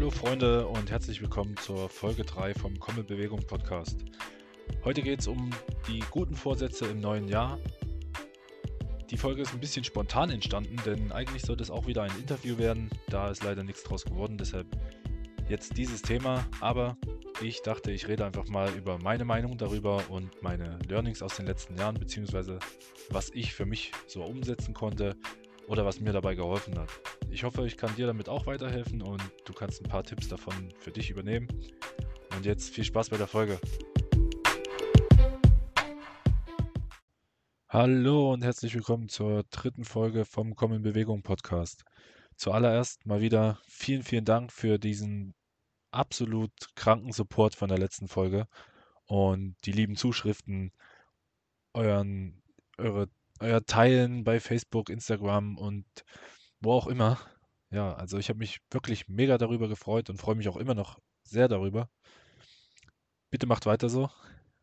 Hallo 0.00 0.10
Freunde 0.10 0.66
und 0.66 0.90
herzlich 0.90 1.20
willkommen 1.20 1.58
zur 1.58 1.90
Folge 1.90 2.24
3 2.24 2.54
vom 2.54 2.80
Komme 2.80 3.04
Bewegung 3.04 3.40
Podcast. 3.46 4.02
Heute 4.82 5.02
geht 5.02 5.20
es 5.20 5.26
um 5.26 5.50
die 5.88 6.02
guten 6.10 6.34
Vorsätze 6.34 6.86
im 6.86 7.00
neuen 7.00 7.28
Jahr. 7.28 7.58
Die 9.10 9.18
Folge 9.18 9.42
ist 9.42 9.52
ein 9.52 9.60
bisschen 9.60 9.84
spontan 9.84 10.30
entstanden, 10.30 10.76
denn 10.86 11.12
eigentlich 11.12 11.42
sollte 11.42 11.62
es 11.62 11.70
auch 11.70 11.86
wieder 11.86 12.02
ein 12.02 12.18
Interview 12.18 12.56
werden. 12.56 12.88
Da 13.10 13.30
ist 13.30 13.44
leider 13.44 13.62
nichts 13.62 13.82
draus 13.82 14.06
geworden, 14.06 14.38
deshalb 14.38 14.68
jetzt 15.50 15.76
dieses 15.76 16.00
Thema. 16.00 16.46
Aber 16.62 16.96
ich 17.42 17.60
dachte, 17.60 17.90
ich 17.92 18.08
rede 18.08 18.24
einfach 18.24 18.48
mal 18.48 18.72
über 18.72 18.96
meine 19.02 19.26
Meinung 19.26 19.58
darüber 19.58 20.02
und 20.08 20.42
meine 20.42 20.78
Learnings 20.88 21.20
aus 21.20 21.36
den 21.36 21.44
letzten 21.44 21.76
Jahren, 21.76 21.96
beziehungsweise 21.96 22.58
was 23.10 23.28
ich 23.34 23.52
für 23.52 23.66
mich 23.66 23.92
so 24.06 24.22
umsetzen 24.24 24.72
konnte 24.72 25.14
oder 25.70 25.84
was 25.84 26.00
mir 26.00 26.12
dabei 26.12 26.34
geholfen 26.34 26.76
hat. 26.76 26.88
Ich 27.30 27.44
hoffe, 27.44 27.64
ich 27.64 27.76
kann 27.76 27.94
dir 27.94 28.08
damit 28.08 28.28
auch 28.28 28.46
weiterhelfen 28.46 29.02
und 29.02 29.22
du 29.44 29.52
kannst 29.52 29.80
ein 29.80 29.88
paar 29.88 30.02
Tipps 30.02 30.26
davon 30.26 30.74
für 30.80 30.90
dich 30.90 31.10
übernehmen. 31.10 31.46
Und 32.34 32.44
jetzt 32.44 32.74
viel 32.74 32.82
Spaß 32.82 33.10
bei 33.10 33.16
der 33.16 33.28
Folge. 33.28 33.60
Hallo 37.68 38.32
und 38.32 38.42
herzlich 38.42 38.74
willkommen 38.74 39.08
zur 39.08 39.44
dritten 39.52 39.84
Folge 39.84 40.24
vom 40.24 40.56
Komm 40.56 40.72
in 40.72 40.82
Bewegung 40.82 41.22
Podcast. 41.22 41.84
Zuallererst 42.34 43.06
mal 43.06 43.20
wieder 43.20 43.60
vielen, 43.68 44.02
vielen 44.02 44.24
Dank 44.24 44.50
für 44.50 44.76
diesen 44.76 45.34
absolut 45.92 46.50
kranken 46.74 47.12
Support 47.12 47.54
von 47.54 47.68
der 47.68 47.78
letzten 47.78 48.08
Folge 48.08 48.48
und 49.04 49.54
die 49.64 49.72
lieben 49.72 49.94
Zuschriften, 49.94 50.72
euren, 51.74 52.42
eure 52.76 53.08
euer 53.40 53.64
Teilen 53.64 54.24
bei 54.24 54.40
Facebook, 54.40 54.90
Instagram 54.90 55.56
und 55.58 55.86
wo 56.60 56.72
auch 56.72 56.86
immer. 56.86 57.18
Ja, 57.70 57.94
also 57.94 58.18
ich 58.18 58.28
habe 58.28 58.38
mich 58.38 58.60
wirklich 58.70 59.08
mega 59.08 59.38
darüber 59.38 59.68
gefreut 59.68 60.10
und 60.10 60.18
freue 60.18 60.34
mich 60.34 60.48
auch 60.48 60.56
immer 60.56 60.74
noch 60.74 60.98
sehr 61.22 61.48
darüber. 61.48 61.88
Bitte 63.30 63.46
macht 63.46 63.66
weiter 63.66 63.88
so 63.88 64.10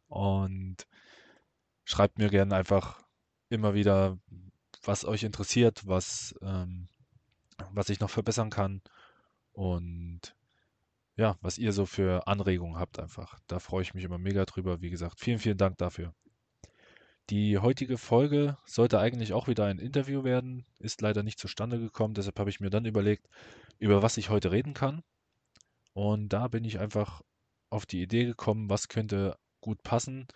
und 0.08 0.88
schreibt 1.86 2.17
mir 2.17 2.30
gerne 2.30 2.56
einfach 2.56 3.02
immer 3.50 3.73
wieder, 3.73 4.19
was 4.84 5.06
euch 5.06 5.23
interessiert, 5.23 5.88
was, 5.88 6.36
ähm, 6.41 6.89
was 7.72 7.89
ich 7.89 8.00
noch 8.00 8.09
verbessern 8.09 8.50
kann 8.50 8.81
und 9.53 10.36
ja, 11.16 11.38
was 11.41 11.58
ihr 11.58 11.73
so 11.73 11.86
für 11.86 12.28
Anregungen 12.28 12.78
habt 12.78 13.00
einfach. 13.00 13.39
Da 13.47 13.59
freue 13.59 13.81
ich 13.81 13.94
mich 13.94 14.03
immer 14.03 14.19
mega 14.19 14.45
drüber. 14.45 14.81
Wie 14.81 14.91
gesagt, 14.91 15.19
vielen, 15.19 15.39
vielen 15.39 15.58
Dank 15.58 15.78
dafür. 15.78 16.14
Die 17.30 17.58
heutige 17.58 17.97
Folge 17.97 18.58
sollte 18.66 19.00
eigentlich 19.00 19.33
auch 19.33 19.50
wieder 19.50 19.66
ein 19.66 19.80
Interview 19.80 20.23
werden, 20.23 20.66
ist 20.80 21.02
leider 21.02 21.23
nicht 21.23 21.39
zustande 21.39 21.78
gekommen. 21.78 22.14
Deshalb 22.14 22.39
habe 22.39 22.50
ich 22.50 22.61
mir 22.61 22.69
dann 22.69 22.86
überlegt, 22.86 23.28
über 23.80 24.02
was 24.02 24.16
ich 24.16 24.30
heute 24.30 24.52
reden 24.52 24.73
kann. 24.73 25.03
Und 25.94 26.30
da 26.30 26.47
bin 26.47 26.64
ich 26.64 26.80
einfach 26.80 27.22
auf 27.69 27.86
die 27.86 28.02
Idee 28.02 28.23
gekommen, 28.23 28.69
was 28.69 28.88
könnte 28.88 29.38
gut 29.59 29.84
passen. 29.84 30.28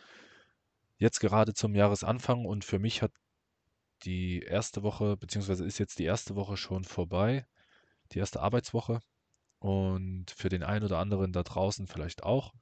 Jetzt 0.98 1.22
gerade 1.22 1.54
zum 1.54 1.76
Jahresanfang 1.76 2.44
und 2.46 2.66
für 2.66 2.80
mich 2.80 3.02
hat 3.02 3.14
die 4.04 4.42
erste 4.42 4.84
Woche, 4.84 5.16
beziehungsweise 5.16 5.64
ist 5.64 5.78
jetzt 5.78 5.98
die 6.00 6.06
erste 6.06 6.36
Woche 6.36 6.58
schon 6.58 6.84
vorbei, 6.84 7.46
die 8.12 8.20
erste 8.20 8.42
Arbeitswoche. 8.42 9.00
Und 9.60 10.32
für 10.32 10.50
den 10.50 10.64
einen 10.64 10.84
oder 10.84 11.00
anderen 11.00 11.32
da 11.32 11.44
draußen 11.44 11.88
vielleicht 11.88 12.24
auch. 12.24 12.54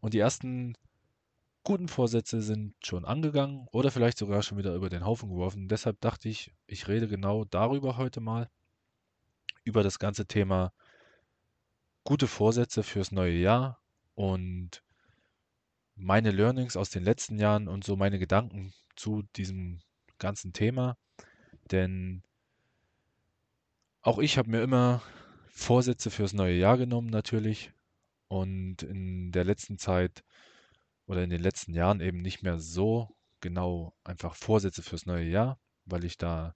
Und 0.00 0.14
die 0.14 0.18
ersten 0.18 0.76
guten 1.62 1.88
Vorsätze 1.88 2.42
sind 2.42 2.74
schon 2.84 3.04
angegangen 3.04 3.66
oder 3.72 3.90
vielleicht 3.90 4.18
sogar 4.18 4.42
schon 4.42 4.58
wieder 4.58 4.74
über 4.74 4.88
den 4.88 5.04
Haufen 5.04 5.28
geworfen. 5.28 5.68
Deshalb 5.68 6.00
dachte 6.00 6.28
ich, 6.28 6.52
ich 6.66 6.88
rede 6.88 7.08
genau 7.08 7.44
darüber 7.44 7.96
heute 7.96 8.20
mal, 8.20 8.50
über 9.64 9.82
das 9.82 9.98
ganze 9.98 10.26
Thema 10.26 10.72
gute 12.04 12.26
Vorsätze 12.26 12.82
fürs 12.82 13.12
neue 13.12 13.36
Jahr 13.36 13.80
und 14.14 14.82
meine 15.94 16.30
Learnings 16.30 16.76
aus 16.76 16.90
den 16.90 17.04
letzten 17.04 17.38
Jahren 17.38 17.68
und 17.68 17.84
so 17.84 17.94
meine 17.96 18.18
Gedanken 18.18 18.72
zu 18.96 19.22
diesem 19.36 19.80
ganzen 20.18 20.52
Thema. 20.52 20.96
Denn 21.70 22.22
auch 24.02 24.18
ich 24.18 24.38
habe 24.38 24.50
mir 24.50 24.62
immer 24.62 25.02
Vorsätze 25.48 26.10
fürs 26.10 26.32
neue 26.32 26.56
Jahr 26.56 26.78
genommen 26.78 27.10
natürlich 27.10 27.72
und 28.28 28.82
in 28.82 29.30
der 29.32 29.44
letzten 29.44 29.76
Zeit 29.76 30.24
oder 31.10 31.24
in 31.24 31.30
den 31.30 31.42
letzten 31.42 31.74
Jahren 31.74 32.00
eben 32.00 32.22
nicht 32.22 32.44
mehr 32.44 32.60
so 32.60 33.16
genau 33.40 33.96
einfach 34.04 34.36
Vorsätze 34.36 34.80
fürs 34.80 35.06
neue 35.06 35.26
Jahr, 35.28 35.58
weil 35.84 36.04
ich 36.04 36.16
da 36.16 36.54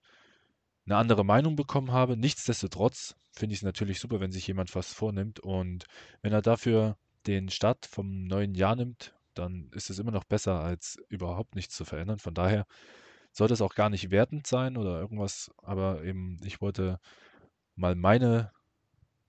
eine 0.87 0.97
andere 0.97 1.25
Meinung 1.25 1.57
bekommen 1.57 1.91
habe. 1.91 2.17
Nichtsdestotrotz 2.17 3.17
finde 3.33 3.55
ich 3.55 3.61
es 3.61 3.65
natürlich 3.65 3.99
super, 3.99 4.21
wenn 4.21 4.31
sich 4.31 4.47
jemand 4.47 4.73
was 4.77 4.93
vornimmt 4.93 5.41
und 5.41 5.87
wenn 6.23 6.33
er 6.33 6.41
dafür 6.41 6.97
den 7.27 7.49
Start 7.49 7.85
vom 7.85 8.27
neuen 8.27 8.55
Jahr 8.55 8.77
nimmt, 8.77 9.17
dann 9.35 9.71
ist 9.73 9.91
es 9.91 9.99
immer 9.99 10.13
noch 10.13 10.23
besser, 10.23 10.61
als 10.61 10.99
überhaupt 11.09 11.57
nichts 11.57 11.75
zu 11.75 11.85
verändern. 11.85 12.21
Von 12.21 12.35
daher 12.35 12.65
sollte 13.33 13.55
es 13.55 13.61
auch 13.61 13.75
gar 13.75 13.91
nicht 13.91 14.13
wertend 14.13 14.47
sein 14.47 14.77
oder 14.77 15.01
irgendwas, 15.01 15.51
aber 15.65 16.05
eben 16.05 16.39
ich 16.45 16.61
wollte 16.61 17.01
mal 17.75 17.97
meine 17.97 18.53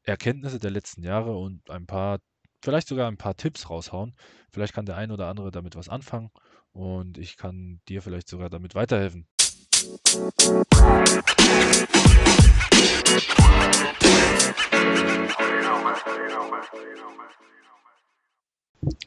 Erkenntnisse 0.04 0.60
der 0.60 0.70
letzten 0.70 1.02
Jahre 1.02 1.36
und 1.36 1.72
ein 1.72 1.88
paar 1.88 2.20
vielleicht 2.66 2.88
sogar 2.88 3.08
ein 3.08 3.18
paar 3.18 3.38
Tipps 3.38 3.70
raushauen. 3.70 4.16
Vielleicht 4.52 4.74
kann 4.74 4.88
der 4.88 4.98
ein 4.98 5.12
oder 5.12 5.28
andere 5.28 5.52
damit 5.52 5.76
was 5.76 5.88
anfangen 5.88 6.32
und 6.74 7.18
ich 7.18 7.38
kann 7.38 7.80
dir 7.88 8.02
vielleicht 8.02 8.28
sogar 8.28 8.50
damit 8.50 8.74
weiterhelfen. 8.74 9.28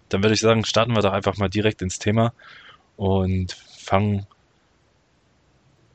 Dann 0.08 0.22
würde 0.22 0.34
ich 0.34 0.40
sagen, 0.40 0.64
starten 0.64 0.92
wir 0.92 1.02
doch 1.02 1.12
einfach 1.12 1.36
mal 1.36 1.48
direkt 1.48 1.82
ins 1.82 1.98
Thema 1.98 2.32
und 2.96 3.52
fangen 3.52 4.26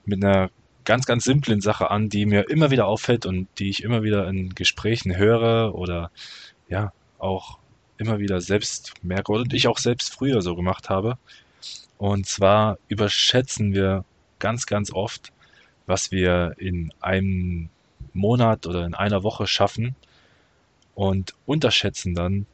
mit 0.04 0.22
einer 0.22 0.50
ganz, 0.84 1.06
ganz 1.06 1.24
simplen 1.24 1.62
Sache 1.62 1.90
an, 1.90 2.10
die 2.10 2.26
mir 2.26 2.50
immer 2.50 2.72
wieder 2.72 2.88
auffällt 2.88 3.26
und 3.26 3.48
die 3.58 3.70
ich 3.70 3.84
immer 3.84 4.04
wieder 4.04 4.28
in 4.28 4.54
Gesprächen 4.54 5.16
höre 5.16 5.74
oder 5.76 6.12
ja, 6.68 6.92
auch 7.24 7.58
immer 7.98 8.20
wieder 8.20 8.42
selbst 8.42 8.94
merke 9.02 9.32
und 9.32 9.54
ich 9.54 9.68
auch 9.68 9.78
selbst 9.78 10.14
früher 10.14 10.42
so 10.42 10.56
gemacht 10.56 10.90
habe. 10.90 11.18
Und 11.98 12.28
zwar 12.28 12.78
überschätzen 12.88 13.74
wir 13.74 14.04
ganz, 14.40 14.66
ganz 14.66 14.92
oft, 14.92 15.32
was 15.86 16.12
wir 16.12 16.56
in 16.58 16.94
einem 17.00 17.70
Monat 18.14 18.68
oder 18.68 18.86
in 18.86 18.94
einer 18.94 19.24
Woche 19.24 19.48
schaffen 19.48 19.96
und 20.96 21.34
unterschätzen 21.46 22.14
dann 22.14 22.46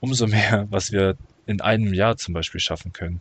umso 0.00 0.26
mehr, 0.26 0.66
was 0.70 0.92
wir 0.92 1.16
in 1.46 1.60
einem 1.60 1.92
Jahr 1.92 2.16
zum 2.16 2.34
Beispiel 2.34 2.60
schaffen 2.60 2.92
können. 2.92 3.20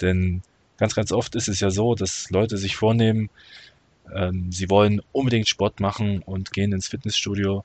Denn 0.00 0.42
ganz, 0.78 0.94
ganz 0.94 1.12
oft 1.12 1.34
ist 1.34 1.48
es 1.48 1.60
ja 1.60 1.70
so, 1.70 1.94
dass 1.94 2.30
Leute 2.30 2.56
sich 2.56 2.76
vornehmen, 2.76 3.30
ähm, 4.12 4.50
sie 4.50 4.70
wollen 4.70 5.02
unbedingt 5.12 5.48
Sport 5.48 5.80
machen 5.80 6.22
und 6.22 6.52
gehen 6.52 6.72
ins 6.72 6.88
Fitnessstudio 6.88 7.64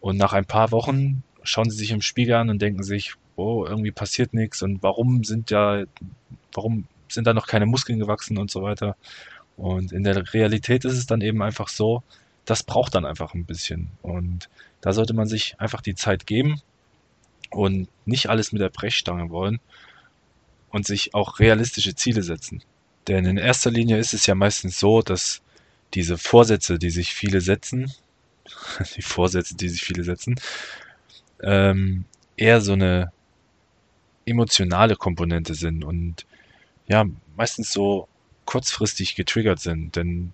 und 0.00 0.16
nach 0.16 0.32
ein 0.32 0.44
paar 0.44 0.72
Wochen 0.72 1.22
schauen 1.42 1.70
sie 1.70 1.76
sich 1.76 1.90
im 1.90 2.02
Spiegel 2.02 2.34
an 2.34 2.50
und 2.50 2.60
denken 2.60 2.82
sich, 2.82 3.14
oh, 3.36 3.64
irgendwie 3.66 3.92
passiert 3.92 4.34
nichts 4.34 4.62
und 4.62 4.82
warum 4.82 5.24
sind 5.24 5.50
ja, 5.50 5.84
warum 6.52 6.86
sind 7.08 7.26
da 7.26 7.34
noch 7.34 7.46
keine 7.46 7.66
Muskeln 7.66 7.98
gewachsen 7.98 8.38
und 8.38 8.50
so 8.50 8.62
weiter. 8.62 8.96
Und 9.56 9.92
in 9.92 10.04
der 10.04 10.32
Realität 10.32 10.84
ist 10.84 10.96
es 10.96 11.06
dann 11.06 11.20
eben 11.20 11.42
einfach 11.42 11.68
so, 11.68 12.02
das 12.44 12.62
braucht 12.62 12.94
dann 12.94 13.04
einfach 13.04 13.34
ein 13.34 13.44
bisschen. 13.44 13.90
Und 14.02 14.48
da 14.80 14.92
sollte 14.92 15.12
man 15.12 15.26
sich 15.26 15.58
einfach 15.58 15.82
die 15.82 15.94
Zeit 15.94 16.26
geben 16.26 16.62
und 17.50 17.88
nicht 18.06 18.28
alles 18.28 18.52
mit 18.52 18.62
der 18.62 18.70
Brechstange 18.70 19.30
wollen 19.30 19.60
und 20.70 20.86
sich 20.86 21.14
auch 21.14 21.40
realistische 21.40 21.94
Ziele 21.94 22.22
setzen. 22.22 22.62
Denn 23.08 23.24
in 23.24 23.36
erster 23.36 23.70
Linie 23.70 23.98
ist 23.98 24.14
es 24.14 24.26
ja 24.26 24.34
meistens 24.34 24.78
so, 24.78 25.02
dass 25.02 25.42
diese 25.94 26.16
Vorsätze, 26.16 26.78
die 26.78 26.90
sich 26.90 27.12
viele 27.12 27.40
setzen, 27.40 27.92
die 28.96 29.02
Vorsätze, 29.02 29.56
die 29.56 29.68
sich 29.68 29.82
viele 29.82 30.04
setzen, 30.04 30.36
ähm, 31.42 32.04
eher 32.36 32.60
so 32.60 32.72
eine 32.72 33.12
emotionale 34.24 34.96
Komponente 34.96 35.54
sind 35.54 35.84
und 35.84 36.26
ja, 36.86 37.04
meistens 37.36 37.72
so 37.72 38.08
kurzfristig 38.44 39.14
getriggert 39.14 39.60
sind. 39.60 39.96
Denn 39.96 40.32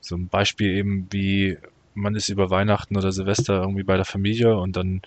so 0.00 0.16
ein 0.16 0.28
Beispiel 0.28 0.76
eben 0.76 1.08
wie 1.10 1.58
man 1.94 2.14
ist 2.14 2.28
über 2.28 2.50
Weihnachten 2.50 2.96
oder 2.96 3.10
Silvester 3.10 3.62
irgendwie 3.62 3.82
bei 3.82 3.96
der 3.96 4.04
Familie 4.04 4.56
und 4.56 4.76
dann 4.76 5.00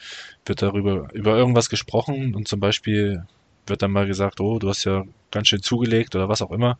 wird 0.45 0.61
darüber 0.61 1.07
über 1.13 1.37
irgendwas 1.37 1.69
gesprochen 1.69 2.33
und 2.35 2.47
zum 2.47 2.59
Beispiel 2.59 3.25
wird 3.67 3.83
dann 3.83 3.91
mal 3.91 4.07
gesagt, 4.07 4.41
oh, 4.41 4.57
du 4.59 4.69
hast 4.69 4.85
ja 4.85 5.05
ganz 5.31 5.47
schön 5.47 5.61
zugelegt 5.61 6.15
oder 6.15 6.27
was 6.27 6.41
auch 6.41 6.51
immer. 6.51 6.77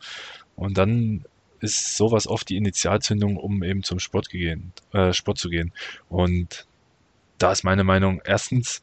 Und 0.56 0.76
dann 0.78 1.24
ist 1.60 1.96
sowas 1.96 2.26
oft 2.26 2.48
die 2.48 2.56
Initialzündung, 2.56 3.36
um 3.36 3.62
eben 3.62 3.82
zum 3.82 4.00
Sport, 4.00 4.30
gehen, 4.30 4.72
äh, 4.92 5.12
Sport 5.12 5.38
zu 5.38 5.48
gehen. 5.48 5.72
Und 6.08 6.66
da 7.40 7.52
ist 7.52 7.64
meine 7.64 7.84
Meinung, 7.84 8.20
erstens 8.24 8.82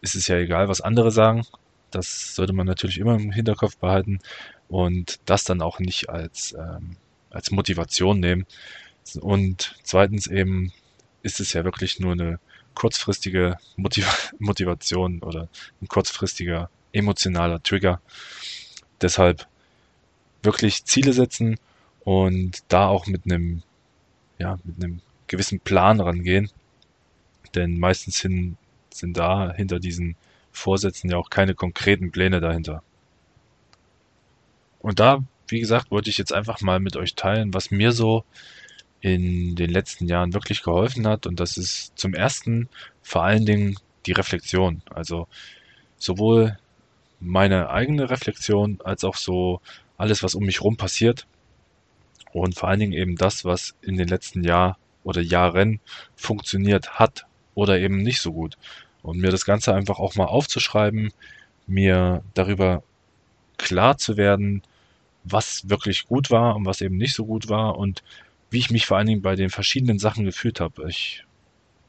ist 0.00 0.14
es 0.14 0.26
ja 0.26 0.36
egal, 0.36 0.68
was 0.68 0.80
andere 0.80 1.10
sagen. 1.10 1.46
Das 1.90 2.34
sollte 2.34 2.52
man 2.52 2.66
natürlich 2.66 2.98
immer 2.98 3.14
im 3.14 3.30
Hinterkopf 3.30 3.76
behalten 3.76 4.20
und 4.68 5.20
das 5.26 5.44
dann 5.44 5.62
auch 5.62 5.78
nicht 5.78 6.08
als, 6.08 6.54
ähm, 6.58 6.96
als 7.30 7.50
Motivation 7.50 8.20
nehmen. 8.20 8.46
Und 9.20 9.76
zweitens 9.82 10.26
eben 10.26 10.72
ist 11.22 11.38
es 11.38 11.52
ja 11.52 11.64
wirklich 11.64 12.00
nur 12.00 12.12
eine 12.12 12.40
kurzfristige 12.74 13.56
Motiv 13.76 14.34
Motivation 14.38 15.20
oder 15.22 15.48
ein 15.82 15.88
kurzfristiger 15.88 16.70
emotionaler 16.92 17.62
Trigger. 17.62 18.00
Deshalb 19.00 19.46
wirklich 20.42 20.84
Ziele 20.84 21.12
setzen 21.12 21.58
und 22.04 22.62
da 22.68 22.86
auch 22.86 23.06
mit 23.06 23.26
einem, 23.26 23.62
ja, 24.38 24.58
mit 24.64 24.82
einem 24.82 25.00
gewissen 25.26 25.60
Plan 25.60 26.00
rangehen. 26.00 26.50
Denn 27.54 27.78
meistens 27.78 28.20
hin, 28.20 28.56
sind 28.92 29.16
da 29.16 29.52
hinter 29.52 29.78
diesen 29.78 30.16
Vorsätzen 30.52 31.10
ja 31.10 31.16
auch 31.16 31.30
keine 31.30 31.54
konkreten 31.54 32.10
Pläne 32.10 32.40
dahinter. 32.40 32.82
Und 34.80 35.00
da, 35.00 35.22
wie 35.48 35.60
gesagt, 35.60 35.90
wollte 35.90 36.10
ich 36.10 36.18
jetzt 36.18 36.32
einfach 36.32 36.60
mal 36.60 36.80
mit 36.80 36.96
euch 36.96 37.14
teilen, 37.14 37.52
was 37.54 37.70
mir 37.70 37.92
so 37.92 38.24
in 39.00 39.54
den 39.54 39.70
letzten 39.70 40.06
Jahren 40.06 40.32
wirklich 40.32 40.62
geholfen 40.62 41.06
hat. 41.06 41.26
Und 41.26 41.40
das 41.40 41.56
ist 41.56 41.98
zum 41.98 42.14
ersten 42.14 42.68
vor 43.02 43.24
allen 43.24 43.44
Dingen 43.44 43.76
die 44.06 44.12
Reflexion. 44.12 44.82
Also 44.90 45.28
sowohl 45.98 46.58
meine 47.20 47.70
eigene 47.70 48.10
Reflexion 48.10 48.78
als 48.84 49.04
auch 49.04 49.16
so 49.16 49.60
alles, 49.96 50.22
was 50.22 50.34
um 50.34 50.44
mich 50.44 50.62
rum 50.62 50.76
passiert. 50.76 51.26
Und 52.32 52.54
vor 52.54 52.68
allen 52.68 52.80
Dingen 52.80 52.92
eben 52.92 53.16
das, 53.16 53.44
was 53.44 53.74
in 53.82 53.96
den 53.96 54.08
letzten 54.08 54.44
Jahr 54.44 54.78
oder 55.04 55.20
Jahren 55.20 55.80
funktioniert 56.16 56.98
hat 56.98 57.26
oder 57.56 57.80
eben 57.80 58.02
nicht 58.02 58.20
so 58.20 58.32
gut. 58.32 58.56
Und 59.02 59.18
mir 59.18 59.30
das 59.32 59.44
Ganze 59.44 59.74
einfach 59.74 59.98
auch 59.98 60.14
mal 60.14 60.26
aufzuschreiben, 60.26 61.12
mir 61.66 62.22
darüber 62.34 62.84
klar 63.56 63.98
zu 63.98 64.16
werden, 64.16 64.62
was 65.24 65.68
wirklich 65.68 66.06
gut 66.06 66.30
war 66.30 66.54
und 66.54 66.66
was 66.66 66.80
eben 66.80 66.96
nicht 66.96 67.14
so 67.14 67.24
gut 67.26 67.48
war 67.48 67.78
und 67.78 68.04
wie 68.50 68.58
ich 68.58 68.70
mich 68.70 68.86
vor 68.86 68.98
allen 68.98 69.08
Dingen 69.08 69.22
bei 69.22 69.34
den 69.34 69.50
verschiedenen 69.50 69.98
Sachen 69.98 70.24
gefühlt 70.24 70.60
habe. 70.60 70.88
Ich, 70.88 71.24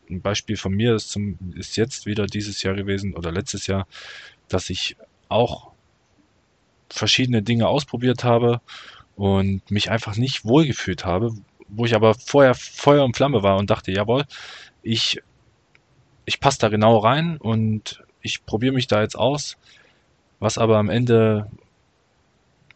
ein 0.10 0.22
Beispiel 0.22 0.58
von 0.58 0.74
mir 0.74 0.96
ist, 0.96 1.12
zum, 1.12 1.38
ist 1.56 1.76
jetzt 1.76 2.06
wieder 2.06 2.26
dieses 2.26 2.64
Jahr 2.64 2.74
gewesen 2.74 3.14
oder 3.14 3.32
letztes 3.32 3.68
Jahr, 3.68 3.88
dass 4.48 4.70
ich 4.70 4.96
auch 5.30 5.72
verschiedene 6.90 7.44
Dinge 7.44 7.68
ausprobiert 7.68 8.24
habe 8.24 8.62
und 9.18 9.70
mich 9.70 9.92
einfach 9.92 10.16
nicht 10.16 10.46
wohlgefühlt 10.46 11.04
habe, 11.04 11.34
wo 11.68 11.86
ich 11.86 11.94
aber 11.94 12.14
vorher 12.14 12.56
Feuer 12.56 13.04
und 13.04 13.18
Flamme 13.18 13.44
war 13.44 13.58
und 13.58 13.70
dachte, 13.70 13.92
jawohl, 13.92 14.24
ich, 14.82 15.22
ich 16.28 16.42
passe 16.42 16.60
da 16.60 16.68
genau 16.68 16.98
rein 16.98 17.38
und 17.38 18.04
ich 18.22 18.46
probiere 18.46 18.74
mich 18.74 18.88
da 18.88 19.02
jetzt 19.02 19.16
aus, 19.16 19.58
was 20.40 20.58
aber 20.58 20.78
am 20.78 20.90
Ende, 20.90 21.50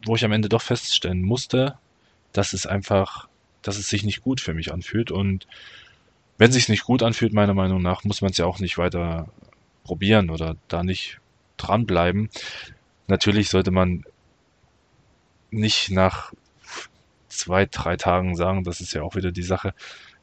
wo 0.05 0.15
ich 0.15 0.23
am 0.23 0.31
Ende 0.31 0.47
doch 0.47 0.61
feststellen 0.61 1.21
musste, 1.21 1.77
dass 2.31 2.53
es 2.53 2.65
einfach, 2.65 3.27
dass 3.61 3.77
es 3.77 3.89
sich 3.89 4.03
nicht 4.03 4.21
gut 4.21 4.39
für 4.39 4.53
mich 4.53 4.73
anfühlt 4.73 5.11
und 5.11 5.47
wenn 6.37 6.49
es 6.49 6.55
sich 6.55 6.69
nicht 6.69 6.85
gut 6.85 7.03
anfühlt, 7.03 7.33
meiner 7.33 7.53
Meinung 7.53 7.81
nach, 7.81 8.05
muss 8.05 8.21
man 8.21 8.31
es 8.31 8.37
ja 8.37 8.45
auch 8.45 8.59
nicht 8.59 8.77
weiter 8.77 9.27
probieren 9.83 10.29
oder 10.29 10.55
da 10.69 10.81
nicht 10.81 11.19
dranbleiben. 11.57 12.29
Natürlich 13.07 13.49
sollte 13.49 13.69
man 13.69 14.05
nicht 15.51 15.91
nach 15.91 16.31
zwei, 17.27 17.65
drei 17.65 17.97
Tagen 17.97 18.37
sagen, 18.37 18.63
das 18.63 18.79
ist 18.79 18.93
ja 18.93 19.03
auch 19.03 19.15
wieder 19.15 19.31
die 19.31 19.43
Sache, 19.43 19.73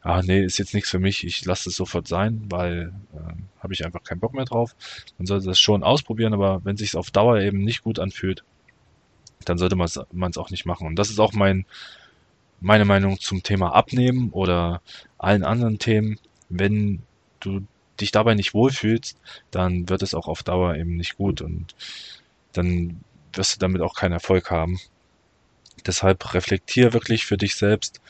ah 0.03 0.23
nee, 0.23 0.45
ist 0.45 0.59
jetzt 0.59 0.75
nichts 0.75 0.91
für 0.91 0.99
mich, 0.99 1.25
ich 1.25 1.45
lasse 1.45 1.71
es 1.71 1.77
sofort 1.77 2.09
sein, 2.09 2.47
weil 2.49 2.93
äh, 3.15 3.63
habe 3.63 3.73
ich 3.73 3.85
einfach 3.85 4.03
keinen 4.05 4.21
Bock 4.21 4.35
mehr 4.35 4.45
drauf. 4.45 4.75
Man 5.19 5.27
sollte 5.27 5.47
das 5.47 5.59
schon 5.59 5.83
ausprobieren, 5.83 6.35
aber 6.35 6.65
wenn 6.65 6.77
sich 6.77 6.97
auf 6.97 7.11
Dauer 7.11 7.39
eben 7.41 7.59
nicht 7.65 7.83
gut 7.83 7.99
anfühlt, 7.99 8.45
dann 9.45 9.59
sollte 9.59 9.77
man 9.77 9.87
es 9.87 10.39
auch 10.39 10.51
nicht 10.51 10.67
machen. 10.67 10.87
Und 10.87 10.97
das 10.97 11.11
ist 11.11 11.21
auch 11.21 11.33
mein, 11.33 11.65
meine 12.61 12.85
Meinung 12.85 13.19
zum 13.21 13.43
Thema 13.43 13.75
Abnehmen 13.75 14.31
oder 14.31 14.83
allen 15.17 15.45
anderen 15.45 15.79
Themen. 15.79 16.19
Wenn 16.49 17.03
du 17.41 17.61
dich 18.01 18.11
dabei 18.11 18.35
nicht 18.35 18.55
wohlfühlst, 18.55 19.19
dann 19.51 19.89
wird 19.89 20.03
es 20.03 20.15
auch 20.15 20.29
auf 20.29 20.43
Dauer 20.43 20.77
eben 20.77 20.97
nicht 20.97 21.17
gut 21.17 21.41
und 21.41 21.75
dann 22.53 23.01
wirst 23.33 23.57
du 23.57 23.59
damit 23.59 23.83
auch 23.83 23.95
keinen 23.95 24.13
Erfolg 24.13 24.51
haben. 24.51 24.81
Deshalb 25.87 26.35
reflektier 26.35 26.93
wirklich 26.93 27.27
für 27.27 27.37
dich 27.37 27.55
selbst, 27.57 28.01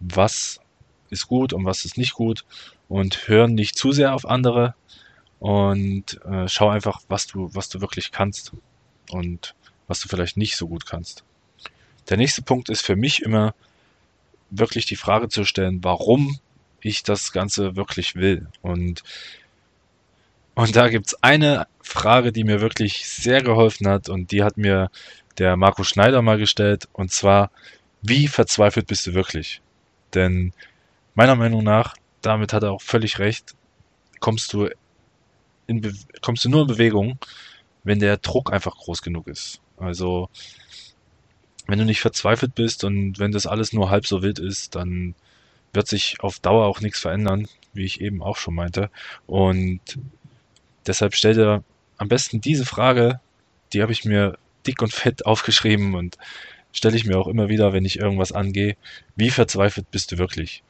was 0.00 0.60
ist 1.10 1.26
gut 1.26 1.52
und 1.52 1.64
was 1.64 1.84
ist 1.84 1.98
nicht 1.98 2.14
gut 2.14 2.44
und 2.88 3.28
hör 3.28 3.48
nicht 3.48 3.76
zu 3.76 3.92
sehr 3.92 4.14
auf 4.14 4.26
andere 4.26 4.74
und 5.38 6.20
äh, 6.24 6.48
schau 6.48 6.68
einfach, 6.68 7.00
was 7.08 7.26
du, 7.26 7.50
was 7.54 7.68
du 7.68 7.80
wirklich 7.80 8.12
kannst 8.12 8.52
und 9.10 9.54
was 9.88 10.00
du 10.00 10.08
vielleicht 10.08 10.36
nicht 10.36 10.56
so 10.56 10.68
gut 10.68 10.86
kannst. 10.86 11.24
Der 12.08 12.16
nächste 12.16 12.42
Punkt 12.42 12.68
ist 12.68 12.82
für 12.82 12.96
mich 12.96 13.22
immer 13.22 13.54
wirklich 14.50 14.86
die 14.86 14.96
Frage 14.96 15.28
zu 15.28 15.44
stellen, 15.44 15.82
warum 15.82 16.38
ich 16.80 17.02
das 17.02 17.32
Ganze 17.32 17.76
wirklich 17.76 18.16
will. 18.16 18.48
Und, 18.62 19.02
und 20.54 20.76
da 20.76 20.88
gibt's 20.88 21.14
eine 21.22 21.66
Frage, 21.80 22.32
die 22.32 22.44
mir 22.44 22.60
wirklich 22.60 23.08
sehr 23.08 23.42
geholfen 23.42 23.88
hat 23.88 24.08
und 24.08 24.32
die 24.32 24.42
hat 24.42 24.56
mir 24.56 24.90
der 25.38 25.56
Marco 25.56 25.84
Schneider 25.84 26.22
mal 26.22 26.38
gestellt 26.38 26.88
und 26.92 27.10
zwar, 27.12 27.50
wie 28.02 28.28
verzweifelt 28.28 28.86
bist 28.86 29.06
du 29.06 29.14
wirklich? 29.14 29.60
Denn 30.14 30.52
meiner 31.14 31.36
Meinung 31.36 31.62
nach, 31.62 31.94
damit 32.22 32.52
hat 32.52 32.62
er 32.62 32.72
auch 32.72 32.82
völlig 32.82 33.18
recht, 33.18 33.54
kommst 34.20 34.52
du, 34.52 34.68
in 35.66 35.96
kommst 36.20 36.44
du 36.44 36.48
nur 36.48 36.62
in 36.62 36.66
Bewegung, 36.66 37.18
wenn 37.84 37.98
der 37.98 38.16
Druck 38.18 38.52
einfach 38.52 38.76
groß 38.76 39.02
genug 39.02 39.26
ist. 39.26 39.60
Also 39.78 40.28
wenn 41.66 41.78
du 41.78 41.84
nicht 41.84 42.00
verzweifelt 42.00 42.54
bist 42.54 42.84
und 42.84 43.18
wenn 43.18 43.32
das 43.32 43.46
alles 43.46 43.72
nur 43.72 43.90
halb 43.90 44.06
so 44.06 44.22
wild 44.22 44.38
ist, 44.38 44.74
dann 44.74 45.14
wird 45.72 45.86
sich 45.86 46.20
auf 46.20 46.40
Dauer 46.40 46.66
auch 46.66 46.80
nichts 46.80 46.98
verändern, 46.98 47.46
wie 47.72 47.84
ich 47.84 48.00
eben 48.00 48.22
auch 48.22 48.36
schon 48.36 48.54
meinte. 48.54 48.90
Und 49.26 49.80
deshalb 50.86 51.14
stell 51.14 51.34
dir 51.34 51.62
am 51.96 52.08
besten 52.08 52.40
diese 52.40 52.66
Frage, 52.66 53.20
die 53.72 53.82
habe 53.82 53.92
ich 53.92 54.04
mir 54.04 54.36
dick 54.66 54.82
und 54.82 54.92
fett 54.92 55.26
aufgeschrieben 55.26 55.94
und 55.94 56.18
stelle 56.72 56.96
ich 56.96 57.04
mir 57.06 57.18
auch 57.18 57.28
immer 57.28 57.48
wieder, 57.48 57.72
wenn 57.72 57.84
ich 57.84 57.98
irgendwas 57.98 58.32
angehe, 58.32 58.76
wie 59.16 59.30
verzweifelt 59.30 59.90
bist 59.90 60.12
du 60.12 60.18
wirklich? 60.18 60.62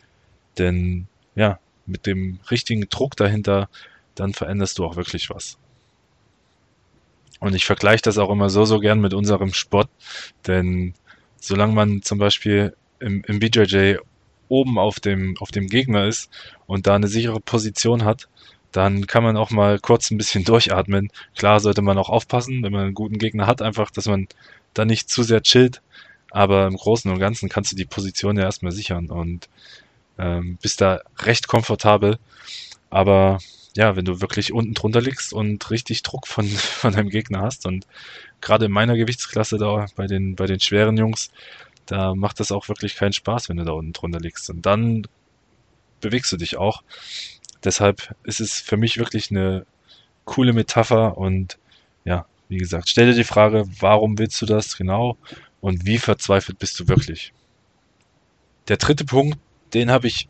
Denn 0.58 1.06
ja, 1.34 1.58
mit 1.86 2.06
dem 2.06 2.40
richtigen 2.50 2.88
Druck 2.88 3.16
dahinter, 3.16 3.68
dann 4.14 4.32
veränderst 4.34 4.78
du 4.78 4.84
auch 4.84 4.96
wirklich 4.96 5.30
was. 5.30 5.58
Und 7.40 7.54
ich 7.54 7.64
vergleiche 7.64 8.02
das 8.02 8.18
auch 8.18 8.30
immer 8.30 8.50
so, 8.50 8.64
so 8.64 8.80
gern 8.80 9.00
mit 9.00 9.14
unserem 9.14 9.54
Sport, 9.54 9.88
denn 10.46 10.94
solange 11.40 11.72
man 11.72 12.02
zum 12.02 12.18
Beispiel 12.18 12.76
im, 13.00 13.24
im 13.26 13.38
BJJ 13.40 13.96
oben 14.48 14.78
auf 14.78 15.00
dem, 15.00 15.36
auf 15.38 15.50
dem 15.50 15.68
Gegner 15.68 16.06
ist 16.06 16.30
und 16.66 16.86
da 16.86 16.96
eine 16.96 17.08
sichere 17.08 17.40
Position 17.40 18.04
hat, 18.04 18.28
dann 18.72 19.06
kann 19.06 19.22
man 19.22 19.36
auch 19.36 19.50
mal 19.50 19.78
kurz 19.78 20.10
ein 20.10 20.18
bisschen 20.18 20.44
durchatmen. 20.50 21.10
Klar 21.34 21.60
sollte 21.60 21.82
man 21.82 21.98
auch 21.98 22.10
aufpassen, 22.10 22.62
wenn 22.62 22.72
man 22.72 22.82
einen 22.82 22.94
guten 22.94 23.18
Gegner 23.18 23.46
hat, 23.46 23.62
einfach, 23.62 23.90
dass 23.90 24.06
man 24.06 24.28
da 24.74 24.84
nicht 24.84 25.08
zu 25.08 25.22
sehr 25.22 25.42
chillt. 25.42 25.80
Aber 26.30 26.66
im 26.66 26.76
Großen 26.76 27.10
und 27.10 27.18
Ganzen 27.18 27.48
kannst 27.48 27.72
du 27.72 27.76
die 27.76 27.86
Position 27.86 28.36
ja 28.36 28.44
erstmal 28.44 28.70
sichern 28.70 29.10
und 29.10 29.48
ähm, 30.18 30.58
bist 30.60 30.80
da 30.80 31.00
recht 31.18 31.48
komfortabel. 31.48 32.18
Aber 32.90 33.38
ja, 33.76 33.96
wenn 33.96 34.04
du 34.04 34.20
wirklich 34.20 34.52
unten 34.52 34.74
drunter 34.74 35.00
liegst 35.00 35.32
und 35.32 35.70
richtig 35.70 36.02
Druck 36.02 36.26
von, 36.26 36.46
von 36.48 36.92
deinem 36.92 37.10
Gegner 37.10 37.42
hast 37.42 37.66
und 37.66 37.86
gerade 38.40 38.66
in 38.66 38.72
meiner 38.72 38.96
Gewichtsklasse 38.96 39.58
da 39.58 39.86
bei 39.96 40.06
den, 40.06 40.36
bei 40.36 40.46
den 40.46 40.60
schweren 40.60 40.96
Jungs, 40.96 41.30
da 41.86 42.14
macht 42.14 42.40
das 42.40 42.52
auch 42.52 42.68
wirklich 42.68 42.96
keinen 42.96 43.12
Spaß, 43.12 43.48
wenn 43.48 43.56
du 43.56 43.64
da 43.64 43.72
unten 43.72 43.92
drunter 43.92 44.20
liegst. 44.20 44.48
Und 44.50 44.66
dann 44.66 45.06
bewegst 46.00 46.30
du 46.32 46.36
dich 46.36 46.56
auch. 46.56 46.82
Deshalb 47.64 48.14
ist 48.24 48.40
es 48.40 48.60
für 48.60 48.76
mich 48.76 48.98
wirklich 48.98 49.30
eine 49.30 49.66
coole 50.24 50.52
Metapher 50.52 51.18
und 51.18 51.58
ja, 52.04 52.26
wie 52.48 52.58
gesagt, 52.58 52.88
stell 52.88 53.06
dir 53.06 53.14
die 53.14 53.24
Frage, 53.24 53.64
warum 53.80 54.18
willst 54.18 54.40
du 54.40 54.46
das 54.46 54.76
genau 54.76 55.16
und 55.60 55.84
wie 55.86 55.98
verzweifelt 55.98 56.58
bist 56.58 56.78
du 56.80 56.88
wirklich? 56.88 57.32
Der 58.68 58.76
dritte 58.76 59.04
Punkt, 59.04 59.38
den 59.74 59.90
habe 59.90 60.06
ich 60.06 60.28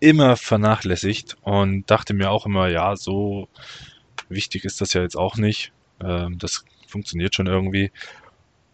immer 0.00 0.36
vernachlässigt 0.36 1.36
und 1.42 1.90
dachte 1.90 2.14
mir 2.14 2.30
auch 2.30 2.46
immer, 2.46 2.68
ja, 2.68 2.96
so 2.96 3.48
wichtig 4.28 4.64
ist 4.64 4.80
das 4.80 4.92
ja 4.92 5.02
jetzt 5.02 5.16
auch 5.16 5.36
nicht. 5.36 5.72
Ähm, 6.02 6.38
das 6.38 6.64
funktioniert 6.86 7.34
schon 7.34 7.46
irgendwie. 7.46 7.90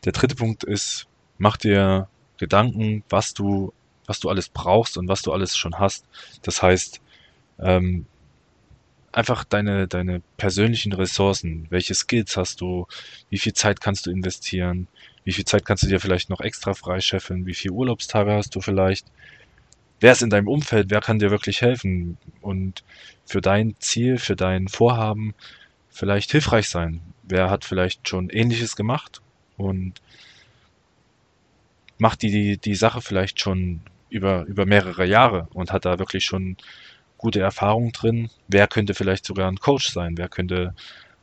Der 0.05 0.13
dritte 0.13 0.35
Punkt 0.35 0.65
ist, 0.65 1.07
mach 1.39 1.57
dir 1.57 2.09
Gedanken, 2.39 3.05
was 3.09 3.35
du, 3.35 3.73
was 4.07 4.19
du 4.21 4.29
alles 4.29 4.49
brauchst 4.49 4.97
und 4.97 5.09
was 5.09 5.23
du 5.23 5.33
alles 5.33 5.57
schon 5.57 5.79
hast. 5.79 6.05
Das 6.43 6.63
heißt, 6.63 7.01
ähm, 7.59 8.07
einfach 9.13 9.45
deine, 9.45 9.89
deine 9.89 10.23
persönlichen 10.37 10.93
Ressourcen. 10.93 11.67
Welche 11.71 11.95
Skills 11.95 12.37
hast 12.37 12.61
du? 12.61 12.87
Wie 13.29 13.39
viel 13.39 13.53
Zeit 13.53 13.81
kannst 13.81 14.07
du 14.07 14.11
investieren? 14.11 14.89
Wie 15.25 15.33
viel 15.33 15.45
Zeit 15.45 15.65
kannst 15.65 15.83
du 15.83 15.89
dir 15.89 16.01
vielleicht 16.01 16.31
noch 16.31 16.41
extra 16.41 16.75
freischeffeln? 16.75 17.47
Wie 17.47 17.55
viele 17.55 17.75
Urlaubstage 17.75 18.33
hast 18.33 18.55
du 18.55 18.61
vielleicht? 18.61 19.07
Wer 20.01 20.13
ist 20.13 20.23
in 20.23 20.31
deinem 20.31 20.49
Umfeld? 20.49 20.91
Wer 20.91 21.01
kann 21.01 21.19
dir 21.19 21.31
wirklich 21.31 21.61
helfen? 21.61 22.17
Und 22.41 22.83
für 23.27 23.41
dein 23.41 23.75
Ziel, 23.79 24.19
für 24.19 24.37
dein 24.37 24.69
Vorhaben 24.69 25.35
vielleicht 25.91 26.33
hilfreich 26.33 26.69
sein? 26.69 27.03
Wer 27.23 27.51
hat 27.51 27.65
vielleicht 27.65 28.09
schon 28.09 28.31
Ähnliches 28.31 28.77
gemacht 28.77 29.21
und 29.57 30.01
macht 31.99 32.23
die, 32.23 32.31
die, 32.31 32.57
die 32.59 32.75
Sache 32.75 33.03
vielleicht 33.03 33.41
schon 33.41 33.83
über, 34.09 34.45
über 34.47 34.67
mehrere 34.67 35.07
Jahre 35.07 35.49
und 35.53 35.71
hat 35.71 35.85
da 35.85 35.99
wirklich 35.99 36.25
schon 36.25 36.57
gute 37.19 37.41
Erfahrungen 37.41 37.93
drin. 37.93 38.31
Wer 38.49 38.67
könnte 38.67 38.95
vielleicht 38.95 39.27
sogar 39.27 39.49
ein 39.49 39.59
Coach 39.59 39.91
sein? 39.91 40.17
Wer 40.17 40.29
könnte 40.29 40.75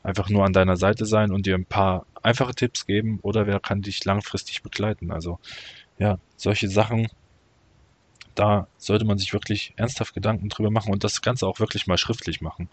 einfach 0.03 0.29
nur 0.29 0.45
an 0.45 0.53
deiner 0.53 0.77
Seite 0.77 1.05
sein 1.05 1.31
und 1.31 1.47
dir 1.47 1.55
ein 1.55 1.65
paar 1.65 2.05
einfache 2.21 2.53
Tipps 2.53 2.85
geben 2.85 3.19
oder 3.23 3.47
wer 3.47 3.59
kann 3.59 3.81
dich 3.81 4.05
langfristig 4.05 4.61
begleiten? 4.61 5.11
Also 5.11 5.39
ja, 5.97 6.19
solche 6.35 6.69
Sachen, 6.69 7.07
da 8.37 8.67
sollte 8.77 9.05
man 9.05 9.17
sich 9.17 9.33
wirklich 9.33 9.73
ernsthaft 9.77 10.13
Gedanken 10.13 10.49
drüber 10.49 10.69
machen 10.69 10.93
und 10.93 11.03
das 11.03 11.21
Ganze 11.21 11.47
auch 11.47 11.59
wirklich 11.59 11.87
mal 11.87 11.97
schriftlich 11.97 12.39
machen. 12.39 12.69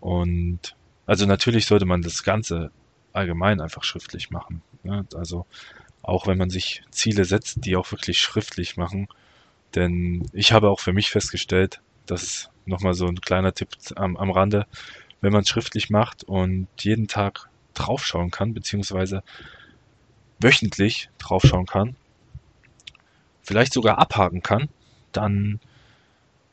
Und 0.00 0.74
also 1.06 1.26
natürlich 1.26 1.66
sollte 1.66 1.84
man 1.84 2.00
das 2.00 2.22
Ganze 2.22 2.70
allgemein 3.12 3.60
einfach 3.60 3.84
schriftlich 3.84 4.30
machen. 4.30 4.62
Ne? 4.82 5.06
Also 5.14 5.44
auch 6.02 6.26
wenn 6.26 6.38
man 6.38 6.48
sich 6.48 6.82
Ziele 6.90 7.26
setzt, 7.26 7.64
die 7.66 7.76
auch 7.76 7.92
wirklich 7.92 8.18
schriftlich 8.18 8.78
machen. 8.78 9.08
Denn 9.74 10.26
ich 10.32 10.52
habe 10.52 10.70
auch 10.70 10.80
für 10.80 10.94
mich 10.94 11.10
festgestellt, 11.10 11.82
das 12.06 12.22
ist 12.22 12.50
nochmal 12.64 12.94
so 12.94 13.06
ein 13.06 13.20
kleiner 13.20 13.52
Tipp 13.52 13.68
am, 13.96 14.16
am 14.16 14.30
Rande, 14.30 14.66
wenn 15.20 15.32
man 15.32 15.42
es 15.42 15.48
schriftlich 15.48 15.90
macht 15.90 16.24
und 16.24 16.68
jeden 16.80 17.08
Tag 17.08 17.50
draufschauen 17.74 18.30
kann, 18.30 18.54
beziehungsweise 18.54 19.22
wöchentlich 20.40 21.10
draufschauen 21.18 21.66
kann, 21.66 21.96
vielleicht 23.42 23.72
sogar 23.74 23.98
abhaken 23.98 24.42
kann, 24.42 24.68
dann 25.12 25.60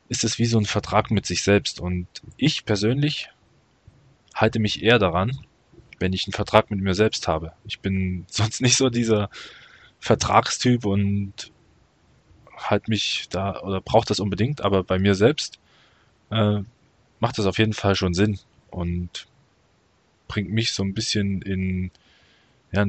ist 0.08 0.24
es 0.24 0.40
wie 0.40 0.46
so 0.46 0.58
ein 0.58 0.66
Vertrag 0.66 1.12
mit 1.12 1.26
sich 1.26 1.44
selbst. 1.44 1.80
Und 1.80 2.08
ich 2.38 2.66
persönlich 2.66 3.30
halte 4.34 4.60
mich 4.60 4.84
eher 4.84 5.00
daran, 5.00 5.32
wenn 6.00 6.14
ich 6.14 6.26
einen 6.26 6.34
Vertrag 6.34 6.70
mit 6.70 6.80
mir 6.80 6.94
selbst 6.94 7.28
habe. 7.28 7.54
Ich 7.66 7.80
bin 7.80 8.26
sonst 8.30 8.62
nicht 8.62 8.78
so 8.78 8.90
dieser 8.90 9.30
Vertragstyp 10.00 10.86
und 10.86 11.52
halt 12.58 12.88
mich 12.88 13.28
da 13.30 13.60
oder 13.62 13.82
braucht 13.82 14.10
das 14.10 14.20
unbedingt, 14.20 14.62
aber 14.62 14.84
bei 14.84 14.98
mir 15.00 15.16
selbst 15.16 15.60
äh, 16.32 16.62
macht 17.20 17.38
das 17.38 17.46
auf 17.46 17.58
jeden 17.58 17.74
Fall 17.74 17.96
schon 17.96 18.14
Sinn 18.14 18.40
und 18.72 19.28
bringt 20.28 20.52
mich 20.52 20.72
so 20.72 20.84
ein 20.84 20.94
bisschen 20.94 21.42
in, 21.42 21.92
ja, 22.72 22.86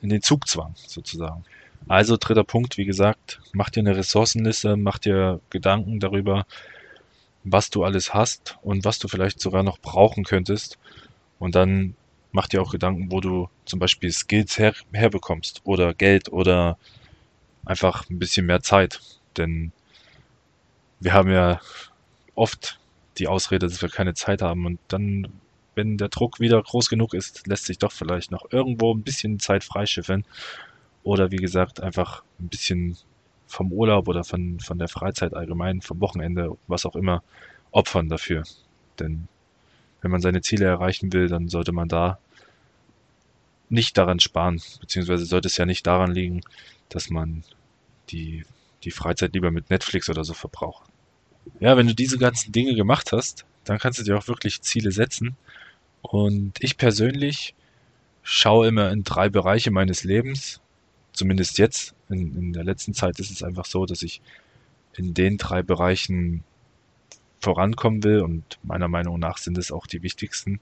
in 0.00 0.08
den 0.08 0.22
Zugzwang 0.22 0.74
sozusagen. 0.76 1.44
Also 1.86 2.16
dritter 2.18 2.44
Punkt, 2.44 2.76
wie 2.76 2.84
gesagt, 2.84 3.40
mach 3.52 3.70
dir 3.70 3.80
eine 3.80 3.96
Ressourcenliste, 3.96 4.76
mach 4.76 4.98
dir 4.98 5.40
Gedanken 5.50 6.00
darüber, 6.00 6.46
was 7.44 7.70
du 7.70 7.84
alles 7.84 8.12
hast 8.12 8.58
und 8.62 8.84
was 8.84 8.98
du 8.98 9.08
vielleicht 9.08 9.40
sogar 9.40 9.62
noch 9.62 9.78
brauchen 9.78 10.24
könntest. 10.24 10.78
Und 11.38 11.54
dann 11.54 11.94
mach 12.32 12.48
dir 12.48 12.60
auch 12.60 12.72
Gedanken, 12.72 13.10
wo 13.10 13.20
du 13.20 13.48
zum 13.64 13.78
Beispiel 13.78 14.12
Skills 14.12 14.58
her, 14.58 14.74
herbekommst 14.92 15.62
oder 15.64 15.94
Geld 15.94 16.30
oder 16.30 16.76
einfach 17.64 18.08
ein 18.10 18.18
bisschen 18.18 18.46
mehr 18.46 18.60
Zeit. 18.60 19.00
Denn 19.36 19.72
wir 21.00 21.12
haben 21.12 21.30
ja 21.30 21.60
oft 22.34 22.78
die 23.18 23.28
Ausrede, 23.28 23.66
dass 23.66 23.82
wir 23.82 23.88
keine 23.88 24.14
Zeit 24.14 24.42
haben 24.42 24.66
und 24.66 24.78
dann, 24.88 25.28
wenn 25.74 25.96
der 25.96 26.08
Druck 26.08 26.40
wieder 26.40 26.62
groß 26.62 26.88
genug 26.88 27.14
ist, 27.14 27.46
lässt 27.46 27.66
sich 27.66 27.78
doch 27.78 27.92
vielleicht 27.92 28.30
noch 28.30 28.52
irgendwo 28.52 28.92
ein 28.94 29.02
bisschen 29.02 29.40
Zeit 29.40 29.64
freischiffeln 29.64 30.24
oder 31.02 31.30
wie 31.30 31.36
gesagt 31.36 31.80
einfach 31.80 32.22
ein 32.40 32.48
bisschen 32.48 32.96
vom 33.46 33.72
Urlaub 33.72 34.08
oder 34.08 34.24
von, 34.24 34.60
von 34.60 34.78
der 34.78 34.88
Freizeit 34.88 35.34
allgemein, 35.34 35.80
vom 35.80 36.00
Wochenende, 36.00 36.56
was 36.66 36.84
auch 36.84 36.96
immer, 36.96 37.22
opfern 37.70 38.08
dafür. 38.08 38.44
Denn 38.98 39.28
wenn 40.02 40.10
man 40.10 40.20
seine 40.20 40.42
Ziele 40.42 40.66
erreichen 40.66 41.12
will, 41.12 41.28
dann 41.28 41.48
sollte 41.48 41.72
man 41.72 41.88
da 41.88 42.18
nicht 43.70 43.98
daran 43.98 44.20
sparen, 44.20 44.60
beziehungsweise 44.80 45.24
sollte 45.24 45.48
es 45.48 45.56
ja 45.56 45.66
nicht 45.66 45.86
daran 45.86 46.12
liegen, 46.12 46.42
dass 46.88 47.10
man 47.10 47.44
die, 48.10 48.44
die 48.84 48.90
Freizeit 48.90 49.34
lieber 49.34 49.50
mit 49.50 49.70
Netflix 49.70 50.08
oder 50.08 50.24
so 50.24 50.34
verbraucht. 50.34 50.88
Ja, 51.60 51.76
wenn 51.76 51.86
du 51.86 51.94
diese 51.94 52.18
ganzen 52.18 52.52
Dinge 52.52 52.74
gemacht 52.74 53.12
hast, 53.12 53.44
dann 53.64 53.78
kannst 53.78 53.98
du 53.98 54.04
dir 54.04 54.16
auch 54.16 54.28
wirklich 54.28 54.62
Ziele 54.62 54.92
setzen. 54.92 55.36
Und 56.02 56.52
ich 56.60 56.76
persönlich 56.76 57.54
schaue 58.22 58.68
immer 58.68 58.90
in 58.90 59.04
drei 59.04 59.28
Bereiche 59.28 59.70
meines 59.70 60.04
Lebens, 60.04 60.60
zumindest 61.18 61.58
jetzt. 61.58 61.94
In, 62.08 62.34
in 62.34 62.52
der 62.52 62.64
letzten 62.64 62.94
Zeit 62.94 63.18
ist 63.18 63.30
es 63.30 63.42
einfach 63.42 63.66
so, 63.66 63.84
dass 63.84 64.02
ich 64.02 64.22
in 64.96 65.12
den 65.14 65.36
drei 65.36 65.62
Bereichen 65.62 66.44
vorankommen 67.40 68.02
will 68.02 68.20
und 68.20 68.58
meiner 68.62 68.88
Meinung 68.88 69.18
nach 69.18 69.38
sind 69.38 69.58
es 69.58 69.70
auch 69.70 69.86
die 69.86 70.02
wichtigsten. 70.02 70.60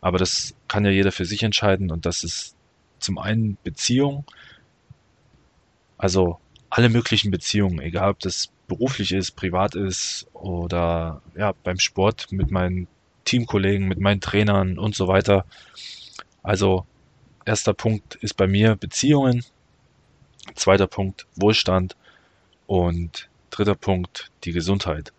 Aber 0.00 0.18
das 0.18 0.54
kann 0.68 0.84
ja 0.84 0.90
jeder 0.90 1.12
für 1.12 1.24
sich 1.24 1.42
entscheiden 1.42 1.90
und 1.90 2.04
das 2.04 2.24
ist 2.24 2.56
zum 2.98 3.18
einen 3.18 3.56
Beziehung, 3.62 4.24
also 5.98 6.38
alle 6.70 6.88
möglichen 6.88 7.30
Beziehungen, 7.30 7.80
egal 7.80 8.10
ob 8.10 8.20
das 8.20 8.50
beruflich 8.66 9.12
ist, 9.12 9.32
privat 9.32 9.74
ist 9.74 10.26
oder 10.32 11.22
ja, 11.36 11.52
beim 11.64 11.78
Sport 11.78 12.32
mit 12.32 12.50
meinen 12.50 12.88
Teamkollegen, 13.24 13.86
mit 13.86 14.00
meinen 14.00 14.20
Trainern 14.20 14.78
und 14.78 14.94
so 14.94 15.06
weiter. 15.08 15.44
Also 16.42 16.86
erster 17.44 17.74
Punkt 17.74 18.16
ist 18.16 18.34
bei 18.34 18.46
mir 18.46 18.76
Beziehungen, 18.76 19.44
zweiter 20.54 20.86
Punkt 20.86 21.26
Wohlstand 21.36 21.96
und 22.66 23.28
dritter 23.50 23.74
Punkt 23.74 24.30
die 24.44 24.52
Gesundheit. 24.52 25.12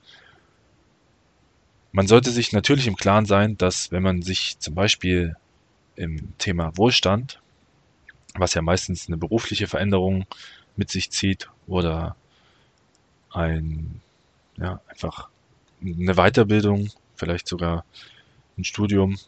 Man 1.92 2.08
sollte 2.08 2.32
sich 2.32 2.52
natürlich 2.52 2.88
im 2.88 2.96
Klaren 2.96 3.26
sein, 3.26 3.58
dass 3.58 3.92
wenn 3.92 4.02
man 4.02 4.24
sich 4.24 4.58
zum 4.60 4.74
Beispiel 4.74 5.36
im 5.96 6.36
Thema 6.40 6.76
Wohlstand, 6.76 7.40
was 8.36 8.56
ja 8.56 8.64
meistens 8.64 9.08
eine 9.08 9.18
berufliche 9.18 9.68
Veränderung 9.68 10.26
mit 10.76 10.90
sich 10.90 11.12
zieht 11.12 11.50
oder 11.68 12.16
ein, 13.32 14.02
ja, 14.58 14.82
einfach 14.88 15.30
eine 15.82 16.16
Weiterbildung, 16.16 16.90
vielleicht 17.16 17.48
sogar 17.48 17.86
ein 18.58 18.64
Studium 18.64 19.20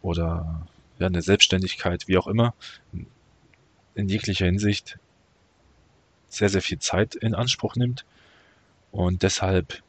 oder 0.00 0.66
ja, 0.98 1.06
eine 1.08 1.22
Selbstständigkeit, 1.22 2.06
wie 2.06 2.18
auch 2.18 2.28
immer, 2.28 2.54
in 3.94 4.08
jeglicher 4.08 4.46
Hinsicht 4.46 4.98
sehr, 6.32 6.48
sehr 6.48 6.62
viel 6.62 6.78
Zeit 6.78 7.14
in 7.14 7.34
Anspruch 7.34 7.76
nimmt 7.76 8.04
und 8.90 9.22
deshalb 9.22 9.82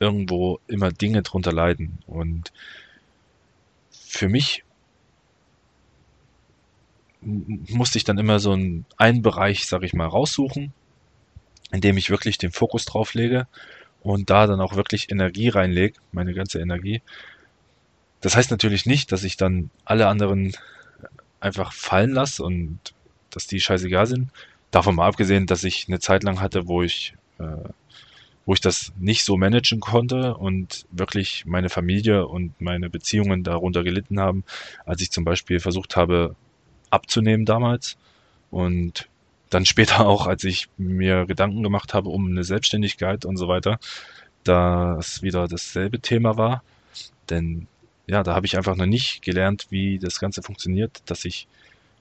irgendwo 0.00 0.58
immer 0.66 0.90
Dinge 0.90 1.22
drunter 1.22 1.52
leiden. 1.52 1.98
Und 2.06 2.52
für 3.90 4.28
mich 4.28 4.64
musste 7.20 7.98
ich 7.98 8.04
dann 8.04 8.18
immer 8.18 8.40
so 8.40 8.52
einen, 8.52 8.84
einen 8.96 9.22
Bereich, 9.22 9.66
sag 9.66 9.84
ich 9.84 9.94
mal, 9.94 10.08
raussuchen, 10.08 10.72
in 11.70 11.80
dem 11.80 11.96
ich 11.96 12.10
wirklich 12.10 12.36
den 12.36 12.50
Fokus 12.50 12.84
drauf 12.84 13.14
lege 13.14 13.46
und 14.00 14.30
da 14.30 14.48
dann 14.48 14.60
auch 14.60 14.74
wirklich 14.74 15.12
Energie 15.12 15.48
reinlege, 15.48 16.00
meine 16.10 16.34
ganze 16.34 16.60
Energie. 16.60 17.00
Das 18.20 18.34
heißt 18.34 18.50
natürlich 18.50 18.86
nicht, 18.86 19.12
dass 19.12 19.22
ich 19.22 19.36
dann 19.36 19.70
alle 19.84 20.08
anderen 20.08 20.56
einfach 21.38 21.72
fallen 21.72 22.10
lasse 22.10 22.42
und 22.42 22.78
dass 23.30 23.46
die 23.46 23.60
scheißegal 23.60 24.06
sind. 24.06 24.30
Davon 24.72 24.96
mal 24.96 25.06
abgesehen, 25.06 25.46
dass 25.46 25.62
ich 25.62 25.86
eine 25.86 26.00
Zeit 26.00 26.24
lang 26.24 26.40
hatte, 26.40 26.66
wo 26.66 26.82
ich 26.82 27.14
äh, 27.38 27.68
wo 28.44 28.54
ich 28.54 28.60
das 28.60 28.92
nicht 28.98 29.24
so 29.24 29.36
managen 29.36 29.80
konnte 29.80 30.36
und 30.36 30.86
wirklich 30.90 31.44
meine 31.46 31.68
Familie 31.68 32.26
und 32.26 32.60
meine 32.60 32.90
Beziehungen 32.90 33.44
darunter 33.44 33.84
gelitten 33.84 34.18
haben, 34.18 34.44
als 34.84 35.00
ich 35.00 35.12
zum 35.12 35.24
Beispiel 35.24 35.60
versucht 35.60 35.96
habe 35.96 36.34
abzunehmen 36.90 37.46
damals 37.46 37.96
und 38.50 39.08
dann 39.50 39.64
später 39.64 40.00
auch, 40.06 40.26
als 40.26 40.44
ich 40.44 40.68
mir 40.76 41.26
Gedanken 41.26 41.62
gemacht 41.62 41.94
habe 41.94 42.08
um 42.08 42.26
eine 42.28 42.44
Selbstständigkeit 42.44 43.24
und 43.24 43.36
so 43.36 43.48
weiter, 43.48 43.78
da 44.44 44.96
es 44.98 45.22
wieder 45.22 45.46
dasselbe 45.46 46.00
Thema 46.00 46.36
war. 46.36 46.64
Denn 47.30 47.68
ja, 48.06 48.24
da 48.24 48.34
habe 48.34 48.46
ich 48.46 48.56
einfach 48.56 48.74
noch 48.74 48.86
nicht 48.86 49.22
gelernt, 49.22 49.66
wie 49.70 49.98
das 49.98 50.18
Ganze 50.18 50.42
funktioniert, 50.42 51.02
dass 51.06 51.24
ich 51.24 51.46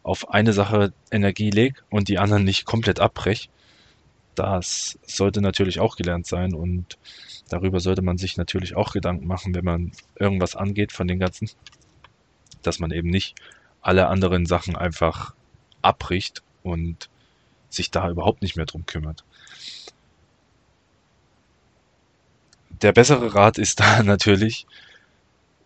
auf 0.04 0.30
eine 0.32 0.54
Sache 0.54 0.94
Energie 1.12 1.50
lege 1.50 1.82
und 1.90 2.08
die 2.08 2.18
anderen 2.18 2.44
nicht 2.44 2.66
komplett 2.66 3.00
abbreche 3.00 3.50
das 4.36 4.98
sollte 5.06 5.42
natürlich 5.42 5.80
auch 5.80 5.96
gelernt 5.96 6.26
sein 6.26 6.54
und 6.54 6.98
darüber 7.50 7.80
sollte 7.80 8.02
man 8.02 8.18
sich 8.18 8.38
natürlich 8.38 8.76
auch 8.76 8.92
Gedanken 8.94 9.28
machen, 9.28 9.54
wenn 9.56 9.66
man 9.66 9.92
irgendwas 10.16 10.56
angeht 10.56 10.92
von 10.92 11.08
den 11.08 11.20
ganzen, 11.20 11.50
dass 12.62 12.80
man 12.80 12.92
eben 12.92 13.10
nicht 13.10 13.36
alle 13.82 14.08
anderen 14.08 14.46
Sachen 14.46 14.76
einfach 14.76 15.34
abbricht 15.82 16.44
und 16.64 17.10
sich 17.70 17.92
da 17.92 18.10
überhaupt 18.10 18.42
nicht 18.42 18.56
mehr 18.56 18.66
drum 18.66 18.86
kümmert. 18.86 19.24
Der 22.82 22.94
bessere 22.94 23.36
Rat 23.36 23.58
ist 23.58 23.80
da 23.80 24.04
natürlich, 24.04 24.66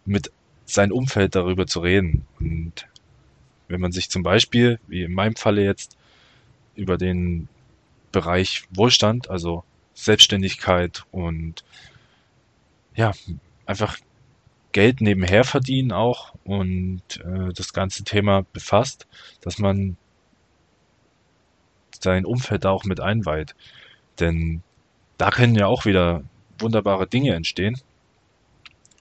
mit 0.05 0.31
seinem 0.65 0.91
Umfeld 0.91 1.35
darüber 1.35 1.65
zu 1.65 1.79
reden. 1.79 2.25
Und 2.39 2.87
wenn 3.67 3.81
man 3.81 3.91
sich 3.91 4.09
zum 4.09 4.23
Beispiel, 4.23 4.79
wie 4.87 5.03
in 5.03 5.13
meinem 5.13 5.35
Falle 5.35 5.63
jetzt, 5.63 5.97
über 6.75 6.97
den 6.97 7.47
Bereich 8.11 8.63
Wohlstand, 8.69 9.29
also 9.29 9.63
Selbstständigkeit 9.93 11.05
und 11.11 11.63
ja, 12.95 13.13
einfach 13.65 13.97
Geld 14.71 14.99
nebenher 14.99 15.45
verdienen 15.45 15.93
auch 15.93 16.33
und 16.43 17.01
äh, 17.23 17.53
das 17.53 17.71
ganze 17.71 18.03
Thema 18.03 18.43
befasst, 18.51 19.07
dass 19.39 19.57
man 19.57 19.95
sein 22.01 22.25
Umfeld 22.25 22.65
da 22.65 22.71
auch 22.71 22.83
mit 22.83 22.99
einweiht. 22.99 23.55
Denn 24.19 24.61
da 25.17 25.31
können 25.31 25.55
ja 25.55 25.67
auch 25.67 25.85
wieder 25.85 26.23
wunderbare 26.59 27.07
Dinge 27.07 27.33
entstehen. 27.33 27.79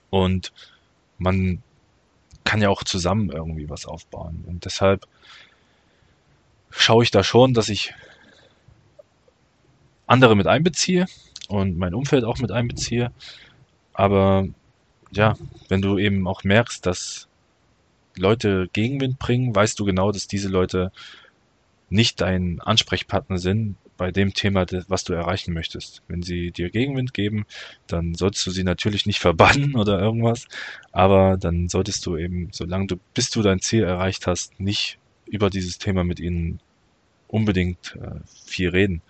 Und 0.09 0.53
man 1.17 1.61
kann 2.45 2.61
ja 2.61 2.69
auch 2.69 2.83
zusammen 2.83 3.29
irgendwie 3.29 3.69
was 3.69 3.85
aufbauen. 3.85 4.45
Und 4.47 4.63
deshalb 4.63 5.05
schaue 6.69 7.03
ich 7.03 7.11
da 7.11 7.23
schon, 7.23 7.53
dass 7.53 7.67
ich 7.67 7.93
andere 10.07 10.35
mit 10.35 10.47
einbeziehe 10.47 11.07
und 11.49 11.77
mein 11.77 11.93
Umfeld 11.93 12.23
auch 12.23 12.37
mit 12.37 12.51
einbeziehe. 12.51 13.11
Aber 13.93 14.47
ja, 15.11 15.35
wenn 15.67 15.81
du 15.81 15.97
eben 15.97 16.27
auch 16.27 16.43
merkst, 16.43 16.85
dass 16.85 17.27
Leute 18.15 18.69
Gegenwind 18.71 19.19
bringen, 19.19 19.53
weißt 19.53 19.77
du 19.79 19.85
genau, 19.85 20.11
dass 20.11 20.27
diese 20.27 20.47
Leute 20.47 20.91
nicht 21.89 22.21
dein 22.21 22.61
Ansprechpartner 22.61 23.37
sind 23.37 23.75
bei 23.97 24.11
dem 24.11 24.33
Thema, 24.33 24.65
was 24.87 25.03
du 25.03 25.13
erreichen 25.13 25.53
möchtest. 25.53 26.01
Wenn 26.07 26.21
sie 26.21 26.51
dir 26.51 26.69
Gegenwind 26.69 27.13
geben, 27.13 27.45
dann 27.87 28.13
solltest 28.15 28.45
du 28.45 28.51
sie 28.51 28.63
natürlich 28.63 29.05
nicht 29.05 29.19
verbannen 29.19 29.75
oder 29.75 29.99
irgendwas, 29.99 30.47
aber 30.91 31.37
dann 31.37 31.69
solltest 31.69 32.05
du 32.05 32.17
eben, 32.17 32.49
solange 32.51 32.87
du, 32.87 32.95
bis 33.13 33.29
du 33.29 33.41
dein 33.41 33.59
Ziel 33.59 33.83
erreicht 33.83 34.27
hast, 34.27 34.59
nicht 34.59 34.99
über 35.25 35.49
dieses 35.49 35.77
Thema 35.77 36.03
mit 36.03 36.19
ihnen 36.19 36.59
unbedingt 37.27 37.95
äh, 37.95 38.19
viel 38.45 38.69
reden. 38.69 39.01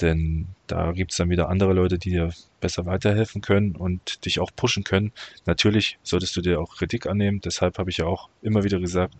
Denn 0.00 0.46
da 0.68 0.92
gibt 0.92 1.10
es 1.10 1.16
dann 1.16 1.28
wieder 1.28 1.48
andere 1.48 1.72
Leute, 1.72 1.98
die 1.98 2.10
dir 2.10 2.32
besser 2.60 2.86
weiterhelfen 2.86 3.40
können 3.40 3.74
und 3.74 4.24
dich 4.24 4.38
auch 4.38 4.50
pushen 4.54 4.84
können. 4.84 5.12
Natürlich 5.44 5.98
solltest 6.02 6.36
du 6.36 6.40
dir 6.40 6.60
auch 6.60 6.76
Kritik 6.76 7.06
annehmen. 7.06 7.40
Deshalb 7.40 7.78
habe 7.78 7.90
ich 7.90 7.96
ja 7.98 8.06
auch 8.06 8.28
immer 8.40 8.62
wieder 8.62 8.78
gesagt, 8.78 9.14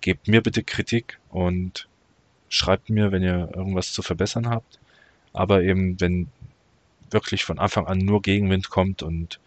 gebt 0.00 0.28
mir 0.28 0.42
bitte 0.42 0.62
Kritik 0.62 1.18
und 1.28 1.88
schreibt 2.54 2.90
mir, 2.90 3.12
wenn 3.12 3.22
ihr 3.22 3.50
irgendwas 3.54 3.92
zu 3.92 4.02
verbessern 4.02 4.48
habt. 4.48 4.78
Aber 5.32 5.62
eben, 5.62 6.00
wenn 6.00 6.28
wirklich 7.10 7.44
von 7.44 7.58
Anfang 7.58 7.86
an 7.86 7.98
nur 7.98 8.22
Gegenwind 8.22 8.70
kommt 8.70 9.02
und 9.02 9.40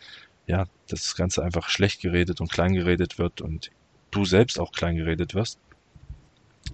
ja, 0.46 0.66
das 0.88 1.16
Ganze 1.16 1.44
einfach 1.44 1.70
schlecht 1.70 2.02
geredet 2.02 2.40
und 2.42 2.52
klein 2.52 2.74
geredet 2.74 3.18
wird 3.20 3.42
und 3.42 3.72
du 4.12 4.26
selbst 4.26 4.60
auch 4.60 4.72
klein 4.72 4.96
geredet 4.96 5.34
wirst, 5.34 5.60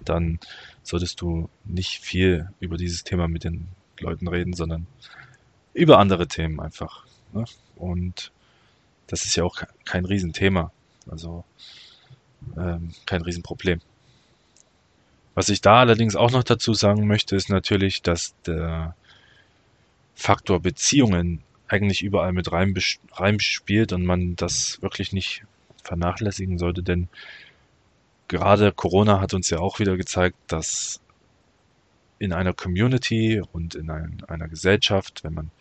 dann 0.05 0.39
solltest 0.83 1.21
du 1.21 1.49
nicht 1.65 1.99
viel 1.99 2.49
über 2.59 2.77
dieses 2.77 3.03
Thema 3.03 3.27
mit 3.27 3.43
den 3.43 3.67
Leuten 3.99 4.27
reden, 4.27 4.53
sondern 4.53 4.87
über 5.73 5.99
andere 5.99 6.27
Themen 6.27 6.59
einfach. 6.59 7.05
Ne? 7.31 7.45
Und 7.75 8.31
das 9.07 9.25
ist 9.25 9.35
ja 9.35 9.43
auch 9.43 9.61
kein 9.85 10.05
Riesenthema. 10.05 10.71
Also 11.09 11.43
ähm, 12.57 12.93
kein 13.05 13.21
Riesenproblem. 13.21 13.81
Was 15.35 15.49
ich 15.49 15.61
da 15.61 15.79
allerdings 15.79 16.15
auch 16.15 16.31
noch 16.31 16.43
dazu 16.43 16.73
sagen 16.73 17.07
möchte, 17.07 17.35
ist 17.35 17.49
natürlich, 17.49 18.01
dass 18.01 18.35
der 18.45 18.95
Faktor 20.15 20.59
Beziehungen 20.59 21.43
eigentlich 21.67 22.03
überall 22.03 22.33
mit 22.33 22.51
rein, 22.51 22.75
rein 23.13 23.39
spielt 23.39 23.93
und 23.93 24.05
man 24.05 24.35
das 24.35 24.81
wirklich 24.81 25.11
nicht 25.11 25.43
vernachlässigen 25.83 26.57
sollte, 26.57 26.83
denn 26.83 27.09
gerade 28.27 28.71
Corona 28.71 29.19
hat 29.19 29.33
uns 29.33 29.49
ja 29.49 29.59
auch 29.59 29.79
wieder 29.79 29.97
gezeigt, 29.97 30.37
dass 30.47 31.01
in 32.19 32.31
einer 32.31 32.53
Community 32.53 33.41
und 33.51 33.75
in 33.75 33.89
ein, 33.89 34.23
einer 34.27 34.47
Gesellschaft, 34.47 35.23
wenn 35.23 35.33
man 35.33 35.51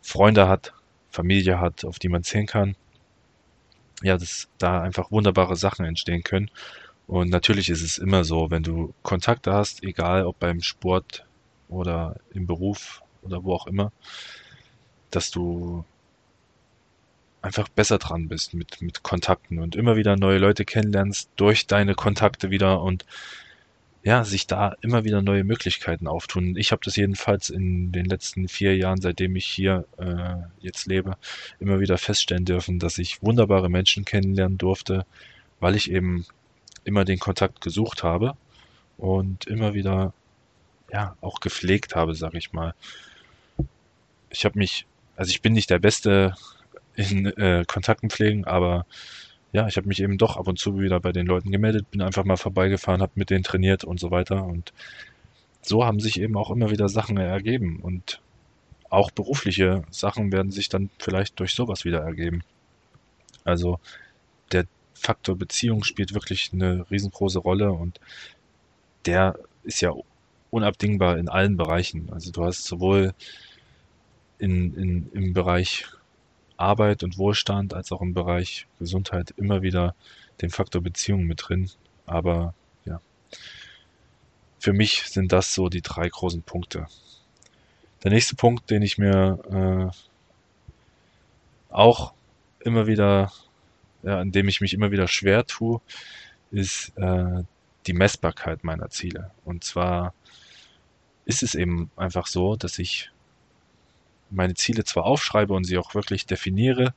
Freunde 0.00 0.48
hat, 0.48 0.72
Familie 1.10 1.60
hat, 1.60 1.84
auf 1.84 1.98
die 1.98 2.08
man 2.08 2.24
zählen 2.24 2.46
kann, 2.46 2.76
ja, 4.02 4.16
dass 4.16 4.48
da 4.58 4.82
einfach 4.82 5.10
wunderbare 5.10 5.54
Sachen 5.54 5.84
entstehen 5.84 6.24
können. 6.24 6.50
Und 7.12 7.28
natürlich 7.28 7.68
ist 7.68 7.82
es 7.82 7.98
immer 7.98 8.24
so, 8.24 8.50
wenn 8.50 8.62
du 8.62 8.94
Kontakte 9.02 9.52
hast, 9.52 9.84
egal 9.84 10.24
ob 10.24 10.38
beim 10.38 10.62
Sport 10.62 11.26
oder 11.68 12.16
im 12.32 12.46
Beruf 12.46 13.02
oder 13.20 13.44
wo 13.44 13.52
auch 13.52 13.66
immer, 13.66 13.92
dass 15.10 15.30
du 15.30 15.84
einfach 17.42 17.68
besser 17.68 17.98
dran 17.98 18.28
bist 18.28 18.54
mit, 18.54 18.80
mit 18.80 19.02
Kontakten 19.02 19.58
und 19.58 19.76
immer 19.76 19.96
wieder 19.96 20.16
neue 20.16 20.38
Leute 20.38 20.64
kennenlernst 20.64 21.28
durch 21.36 21.66
deine 21.66 21.94
Kontakte 21.94 22.48
wieder 22.50 22.80
und 22.80 23.04
ja, 24.02 24.24
sich 24.24 24.46
da 24.46 24.74
immer 24.80 25.04
wieder 25.04 25.20
neue 25.20 25.44
Möglichkeiten 25.44 26.06
auftun. 26.06 26.56
Ich 26.56 26.72
habe 26.72 26.80
das 26.82 26.96
jedenfalls 26.96 27.50
in 27.50 27.92
den 27.92 28.06
letzten 28.06 28.48
vier 28.48 28.74
Jahren, 28.74 29.02
seitdem 29.02 29.36
ich 29.36 29.44
hier 29.44 29.84
äh, 29.98 30.48
jetzt 30.60 30.86
lebe, 30.86 31.18
immer 31.60 31.78
wieder 31.78 31.98
feststellen 31.98 32.46
dürfen, 32.46 32.78
dass 32.78 32.96
ich 32.96 33.22
wunderbare 33.22 33.68
Menschen 33.68 34.06
kennenlernen 34.06 34.56
durfte, 34.56 35.04
weil 35.60 35.76
ich 35.76 35.90
eben 35.90 36.24
immer 36.84 37.04
den 37.04 37.18
Kontakt 37.18 37.60
gesucht 37.60 38.02
habe 38.02 38.36
und 38.98 39.46
immer 39.46 39.74
wieder 39.74 40.12
ja 40.92 41.16
auch 41.20 41.40
gepflegt 41.40 41.94
habe, 41.94 42.14
sag 42.14 42.34
ich 42.34 42.52
mal. 42.52 42.74
Ich 44.30 44.44
habe 44.44 44.58
mich, 44.58 44.86
also 45.16 45.30
ich 45.30 45.42
bin 45.42 45.52
nicht 45.52 45.70
der 45.70 45.78
Beste 45.78 46.34
in 46.94 47.26
äh, 47.26 47.64
Kontakten 47.66 48.10
pflegen, 48.10 48.44
aber 48.44 48.86
ja, 49.52 49.66
ich 49.66 49.76
habe 49.76 49.88
mich 49.88 50.00
eben 50.00 50.18
doch 50.18 50.36
ab 50.36 50.48
und 50.48 50.58
zu 50.58 50.78
wieder 50.80 51.00
bei 51.00 51.12
den 51.12 51.26
Leuten 51.26 51.50
gemeldet, 51.50 51.90
bin 51.90 52.00
einfach 52.00 52.24
mal 52.24 52.36
vorbeigefahren, 52.36 53.02
habe 53.02 53.12
mit 53.16 53.30
denen 53.30 53.44
trainiert 53.44 53.84
und 53.84 54.00
so 54.00 54.10
weiter. 54.10 54.44
Und 54.44 54.72
so 55.60 55.84
haben 55.84 56.00
sich 56.00 56.20
eben 56.20 56.36
auch 56.36 56.50
immer 56.50 56.70
wieder 56.70 56.88
Sachen 56.88 57.18
ergeben. 57.18 57.80
Und 57.80 58.20
auch 58.88 59.10
berufliche 59.10 59.84
Sachen 59.90 60.32
werden 60.32 60.50
sich 60.50 60.68
dann 60.70 60.90
vielleicht 60.98 61.38
durch 61.38 61.54
sowas 61.54 61.84
wieder 61.84 62.00
ergeben. 62.00 62.42
Also 63.44 63.78
der 64.52 64.64
Faktor 64.94 65.36
Beziehung 65.36 65.84
spielt 65.84 66.14
wirklich 66.14 66.50
eine 66.52 66.90
riesengroße 66.90 67.38
Rolle 67.38 67.72
und 67.72 68.00
der 69.06 69.38
ist 69.64 69.80
ja 69.80 69.92
unabdingbar 70.50 71.18
in 71.18 71.28
allen 71.28 71.56
Bereichen. 71.56 72.10
Also 72.12 72.30
du 72.30 72.44
hast 72.44 72.64
sowohl 72.64 73.14
in, 74.38 74.74
in, 74.74 75.12
im 75.12 75.32
Bereich 75.32 75.86
Arbeit 76.56 77.02
und 77.02 77.18
Wohlstand 77.18 77.74
als 77.74 77.90
auch 77.92 78.02
im 78.02 78.14
Bereich 78.14 78.66
Gesundheit 78.78 79.32
immer 79.36 79.62
wieder 79.62 79.94
den 80.40 80.50
Faktor 80.50 80.82
Beziehung 80.82 81.24
mit 81.24 81.48
drin. 81.48 81.70
Aber 82.06 82.54
ja, 82.84 83.00
für 84.58 84.72
mich 84.72 85.04
sind 85.08 85.32
das 85.32 85.54
so 85.54 85.68
die 85.68 85.82
drei 85.82 86.08
großen 86.08 86.42
Punkte. 86.42 86.86
Der 88.04 88.10
nächste 88.10 88.36
Punkt, 88.36 88.70
den 88.70 88.82
ich 88.82 88.98
mir 88.98 89.90
äh, 89.90 91.72
auch 91.72 92.12
immer 92.60 92.86
wieder, 92.86 93.32
ja, 94.02 94.18
an 94.18 94.32
dem 94.32 94.48
ich 94.48 94.60
mich 94.60 94.74
immer 94.74 94.90
wieder 94.90 95.08
schwer 95.08 95.46
tue, 95.46 95.80
ist 96.50 96.92
äh, 96.96 97.42
die 97.86 97.92
Messbarkeit 97.92 98.64
meiner 98.64 98.90
Ziele. 98.90 99.30
Und 99.44 99.64
zwar 99.64 100.14
ist 101.24 101.42
es 101.42 101.54
eben 101.54 101.90
einfach 101.96 102.26
so, 102.26 102.56
dass 102.56 102.78
ich 102.78 103.10
meine 104.30 104.54
Ziele 104.54 104.84
zwar 104.84 105.04
aufschreibe 105.04 105.54
und 105.54 105.64
sie 105.64 105.78
auch 105.78 105.94
wirklich 105.94 106.26
definiere, 106.26 106.94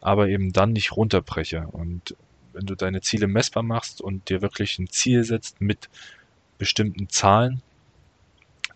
aber 0.00 0.28
eben 0.28 0.52
dann 0.52 0.72
nicht 0.72 0.92
runterbreche. 0.92 1.66
Und 1.68 2.16
wenn 2.52 2.66
du 2.66 2.74
deine 2.74 3.00
Ziele 3.00 3.26
messbar 3.26 3.62
machst 3.62 4.00
und 4.00 4.28
dir 4.28 4.42
wirklich 4.42 4.78
ein 4.78 4.88
Ziel 4.88 5.24
setzt 5.24 5.60
mit 5.60 5.88
bestimmten 6.58 7.08
Zahlen, 7.08 7.62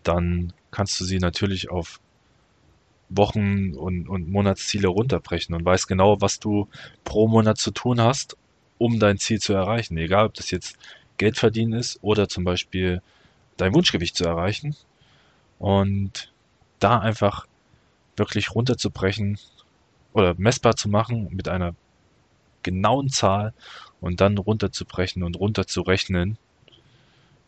dann 0.03 0.53
kannst 0.71 0.99
du 0.99 1.03
sie 1.03 1.19
natürlich 1.19 1.69
auf 1.69 1.99
Wochen- 3.09 3.75
und, 3.75 4.07
und 4.07 4.29
Monatsziele 4.29 4.87
runterbrechen 4.87 5.55
und 5.55 5.65
weißt 5.65 5.87
genau, 5.87 6.21
was 6.21 6.39
du 6.39 6.67
pro 7.03 7.27
Monat 7.27 7.57
zu 7.57 7.71
tun 7.71 8.01
hast, 8.01 8.37
um 8.77 8.99
dein 8.99 9.17
Ziel 9.17 9.39
zu 9.39 9.53
erreichen. 9.53 9.97
Egal, 9.97 10.25
ob 10.25 10.33
das 10.33 10.51
jetzt 10.51 10.77
Geld 11.17 11.37
verdienen 11.37 11.73
ist 11.73 11.99
oder 12.01 12.27
zum 12.27 12.43
Beispiel 12.43 13.01
dein 13.57 13.73
Wunschgewicht 13.73 14.15
zu 14.15 14.25
erreichen. 14.25 14.75
Und 15.59 16.33
da 16.79 16.99
einfach 16.99 17.47
wirklich 18.17 18.53
runterzubrechen 18.53 19.39
oder 20.13 20.35
messbar 20.37 20.75
zu 20.75 20.89
machen 20.89 21.29
mit 21.31 21.47
einer 21.47 21.75
genauen 22.63 23.09
Zahl 23.09 23.53
und 24.01 24.21
dann 24.21 24.37
runterzubrechen 24.37 25.23
und 25.23 25.37
runterzurechnen 25.39 26.37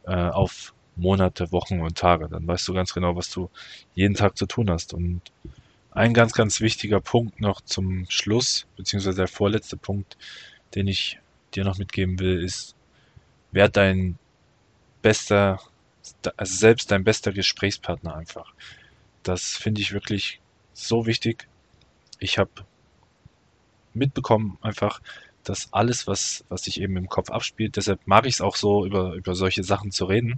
äh, 0.05 0.13
auf 0.13 0.73
Monate, 0.97 1.51
Wochen 1.51 1.81
und 1.81 1.97
Tage. 1.97 2.27
Dann 2.29 2.47
weißt 2.47 2.67
du 2.67 2.73
ganz 2.73 2.93
genau, 2.93 3.15
was 3.15 3.29
du 3.29 3.49
jeden 3.95 4.15
Tag 4.15 4.37
zu 4.37 4.45
tun 4.45 4.69
hast. 4.69 4.93
Und 4.93 5.21
ein 5.91 6.13
ganz, 6.13 6.33
ganz 6.33 6.61
wichtiger 6.61 7.01
Punkt 7.01 7.41
noch 7.41 7.61
zum 7.61 8.05
Schluss, 8.09 8.67
beziehungsweise 8.75 9.17
der 9.17 9.27
vorletzte 9.27 9.77
Punkt, 9.77 10.17
den 10.75 10.87
ich 10.87 11.19
dir 11.55 11.63
noch 11.63 11.77
mitgeben 11.77 12.19
will, 12.19 12.43
ist, 12.43 12.75
wer 13.51 13.69
dein 13.69 14.17
bester, 15.01 15.59
also 16.35 16.55
selbst 16.55 16.91
dein 16.91 17.03
bester 17.03 17.31
Gesprächspartner 17.31 18.15
einfach. 18.15 18.53
Das 19.23 19.55
finde 19.57 19.81
ich 19.81 19.93
wirklich 19.93 20.39
so 20.73 21.05
wichtig. 21.05 21.47
Ich 22.19 22.37
habe 22.37 22.51
mitbekommen 23.93 24.57
einfach, 24.61 25.01
dass 25.43 25.71
alles, 25.73 26.07
was, 26.07 26.43
was 26.49 26.63
sich 26.63 26.81
eben 26.81 26.97
im 26.97 27.09
Kopf 27.09 27.29
abspielt, 27.29 27.75
deshalb 27.75 28.05
mag 28.05 28.25
ich 28.25 28.35
es 28.35 28.41
auch 28.41 28.55
so, 28.55 28.85
über, 28.85 29.13
über 29.13 29.33
solche 29.33 29.63
Sachen 29.63 29.91
zu 29.91 30.05
reden. 30.05 30.37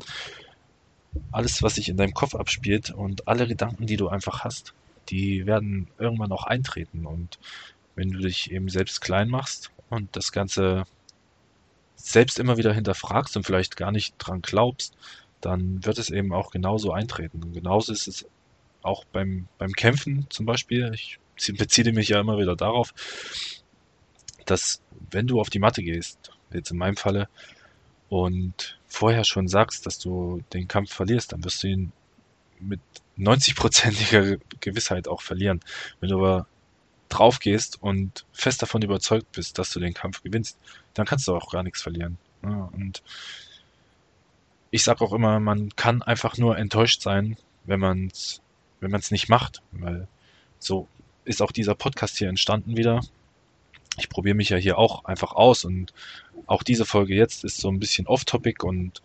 Alles, 1.32 1.64
was 1.64 1.76
sich 1.76 1.90
in 1.90 1.98
deinem 1.98 2.14
Kopf 2.14 2.36
abspielt 2.36 2.92
und 2.92 3.28
alle 3.28 3.48
Gedanken, 3.48 3.86
die 3.86 3.98
du 3.98 4.10
einfach 4.10 4.44
hast, 4.44 4.74
die 5.10 5.46
werden 5.46 5.88
irgendwann 5.98 6.32
auch 6.32 6.44
eintreten. 6.44 7.06
Und 7.06 7.40
wenn 7.96 8.12
du 8.12 8.20
dich 8.20 8.52
eben 8.52 8.70
selbst 8.70 9.02
klein 9.02 9.30
machst 9.30 9.72
und 9.90 10.16
das 10.16 10.32
Ganze 10.32 10.86
selbst 11.96 12.40
immer 12.40 12.58
wieder 12.58 12.74
hinterfragst 12.74 13.36
und 13.36 13.46
vielleicht 13.46 13.76
gar 13.76 13.92
nicht 13.92 14.16
dran 14.18 14.42
glaubst, 14.42 14.96
dann 15.42 15.84
wird 15.86 15.98
es 15.98 16.10
eben 16.10 16.34
auch 16.34 16.52
genauso 16.52 16.92
eintreten. 16.92 17.44
Und 17.44 17.54
genauso 17.54 17.92
ist 17.92 18.08
es 18.08 18.26
auch 18.82 19.06
beim, 19.06 19.48
beim 19.58 19.74
Kämpfen 19.74 20.28
zum 20.30 20.46
Beispiel, 20.46 20.92
ich 20.94 21.20
beziehe 21.58 21.92
mich 21.92 22.10
ja 22.10 22.20
immer 22.20 22.38
wieder 22.38 22.56
darauf, 22.56 22.94
dass 24.46 24.82
wenn 25.12 25.28
du 25.28 25.40
auf 25.40 25.50
die 25.50 25.60
Matte 25.60 25.84
gehst, 25.84 26.32
jetzt 26.52 26.72
in 26.72 26.78
meinem 26.78 26.96
Falle, 26.96 27.28
und 28.10 28.79
vorher 28.90 29.24
schon 29.24 29.48
sagst, 29.48 29.86
dass 29.86 30.00
du 30.00 30.42
den 30.54 30.68
Kampf 30.68 30.92
verlierst, 30.94 31.32
dann 31.32 31.44
wirst 31.44 31.64
du 31.64 31.68
ihn 31.68 31.92
mit 32.60 32.82
90-prozentiger 33.18 34.40
Gewissheit 34.60 35.08
auch 35.08 35.22
verlieren. 35.22 35.62
Wenn 36.00 36.10
du 36.10 36.18
aber 36.18 36.48
drauf 37.08 37.40
gehst 37.40 37.82
und 37.82 38.26
fest 38.34 38.62
davon 38.62 38.82
überzeugt 38.82 39.32
bist, 39.32 39.58
dass 39.58 39.72
du 39.72 39.80
den 39.80 39.94
Kampf 39.94 40.22
gewinnst, 40.22 40.58
dann 40.94 41.06
kannst 41.06 41.28
du 41.28 41.36
auch 41.36 41.52
gar 41.52 41.64
nichts 41.64 41.82
verlieren. 41.82 42.18
Ja, 42.44 42.70
und 42.74 43.02
ich 44.72 44.84
sage 44.84 45.04
auch 45.04 45.14
immer, 45.14 45.40
man 45.40 45.76
kann 45.76 46.02
einfach 46.02 46.38
nur 46.38 46.58
enttäuscht 46.58 47.02
sein, 47.02 47.38
wenn 47.64 47.80
man 47.80 48.08
es 48.08 48.42
wenn 48.80 48.92
man's 48.92 49.12
nicht 49.12 49.30
macht, 49.30 49.62
weil 49.72 50.08
so 50.58 50.88
ist 51.26 51.42
auch 51.42 51.52
dieser 51.52 51.76
Podcast 51.76 52.18
hier 52.18 52.30
entstanden 52.30 52.78
wieder. 52.78 53.02
Ich 53.98 54.10
probiere 54.10 54.36
mich 54.36 54.50
ja 54.50 54.58
hier 54.58 54.78
auch 54.78 55.06
einfach 55.06 55.34
aus 55.34 55.66
und 55.66 55.94
auch 56.46 56.64
diese 56.64 56.86
Folge 56.86 57.16
jetzt 57.16 57.44
ist 57.44 57.58
so 57.58 57.70
ein 57.70 57.80
bisschen 57.80 58.08
off-topic 58.08 58.66
und 58.66 59.02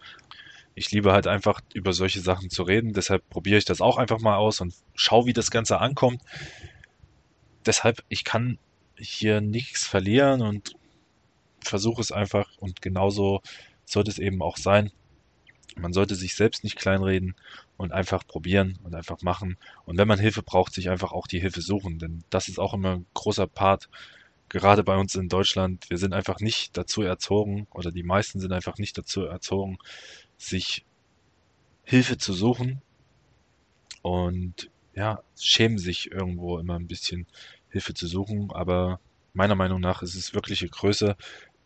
ich 0.75 0.91
liebe 0.91 1.13
halt 1.13 1.27
einfach 1.27 1.61
über 1.73 1.93
solche 1.93 2.21
Sachen 2.21 2.51
zu 2.51 2.63
reden. 2.63 2.93
Deshalb 2.93 3.29
probiere 3.29 3.59
ich 3.59 3.65
das 3.65 3.81
auch 3.81 3.97
einfach 3.97 4.21
mal 4.21 4.37
aus 4.37 4.61
und 4.61 4.75
schaue, 4.95 5.27
wie 5.27 5.33
das 5.33 5.51
Ganze 5.51 5.79
ankommt. 5.81 6.23
Deshalb, 7.65 8.03
ich 8.09 8.25
kann 8.25 8.59
hier 8.97 9.41
nichts 9.41 9.87
verlieren 9.87 10.43
und 10.43 10.75
versuche 11.61 12.01
es 12.01 12.13
einfach 12.13 12.49
und 12.59 12.83
genauso 12.83 13.43
sollte 13.85 14.11
es 14.11 14.19
eben 14.19 14.43
auch 14.43 14.57
sein. 14.57 14.91
Man 15.77 15.93
sollte 15.93 16.15
sich 16.15 16.35
selbst 16.35 16.63
nicht 16.63 16.77
kleinreden 16.77 17.35
und 17.77 17.93
einfach 17.93 18.27
probieren 18.27 18.79
und 18.85 18.95
einfach 18.95 19.23
machen. 19.23 19.57
Und 19.87 19.99
wenn 19.99 20.07
man 20.07 20.21
Hilfe 20.21 20.43
braucht, 20.43 20.73
sich 20.73 20.89
einfach 20.89 21.13
auch 21.13 21.27
die 21.27 21.41
Hilfe 21.41 21.61
suchen, 21.61 21.99
denn 21.99 22.23
das 22.31 22.49
ist 22.49 22.59
auch 22.59 22.75
immer 22.75 22.97
ein 22.97 23.07
großer 23.15 23.47
Part, 23.47 23.89
gerade 24.55 24.85
bei 24.85 24.97
uns 24.97 25.17
in 25.17 25.29
Deutschland. 25.29 25.91
Wir 25.91 25.99
sind 25.99 26.15
einfach 26.15 26.39
nicht 26.39 26.77
dazu 26.77 27.03
erzogen 27.03 27.67
oder 27.73 27.91
die 27.91 28.05
meisten 28.05 28.39
sind 28.39 28.53
einfach 28.53 28.79
nicht 28.79 28.97
dazu 28.97 29.25
erzogen, 29.25 29.79
sich 30.39 30.85
Hilfe 31.83 32.19
zu 32.19 32.33
suchen 32.33 32.81
und 34.03 34.71
ja, 34.95 35.23
schämen 35.41 35.79
sich 35.79 36.13
irgendwo 36.13 36.59
immer 36.59 36.77
ein 36.77 36.87
bisschen 36.87 37.27
Hilfe 37.71 37.95
zu 37.95 38.07
suchen, 38.07 38.53
aber 38.53 39.01
meiner 39.33 39.57
Meinung 39.57 39.81
nach 39.81 40.03
ist 40.03 40.15
es 40.15 40.35
wirkliche 40.35 40.69
Größe, 40.69 41.17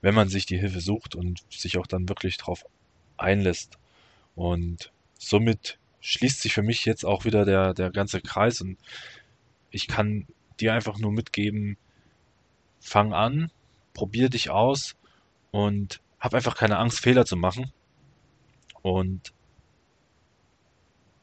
wenn 0.00 0.14
man 0.14 0.30
sich 0.30 0.46
die 0.46 0.58
Hilfe 0.58 0.80
sucht 0.80 1.14
und 1.14 1.42
sich 1.50 1.76
auch 1.76 1.86
dann 1.86 2.08
wirklich 2.08 2.38
drauf 2.38 2.64
einlässt. 3.18 3.78
Und 4.34 4.92
somit 5.18 5.78
schließt 6.00 6.40
sich 6.40 6.54
für 6.54 6.62
mich 6.62 6.86
jetzt 6.86 7.04
auch 7.04 7.26
wieder 7.26 7.44
der, 7.44 7.74
der 7.74 7.90
ganze 7.90 8.22
Kreis 8.22 8.62
und 8.62 8.78
ich 9.70 9.88
kann 9.88 10.26
dir 10.58 10.72
einfach 10.72 10.98
nur 10.98 11.12
mitgeben, 11.12 11.76
fang 12.80 13.12
an, 13.12 13.50
probier 13.94 14.28
dich 14.28 14.50
aus 14.50 14.96
und 15.50 16.00
hab 16.20 16.34
einfach 16.34 16.56
keine 16.56 16.78
Angst, 16.78 17.00
Fehler 17.00 17.26
zu 17.26 17.36
machen 17.36 17.72
und 18.82 19.32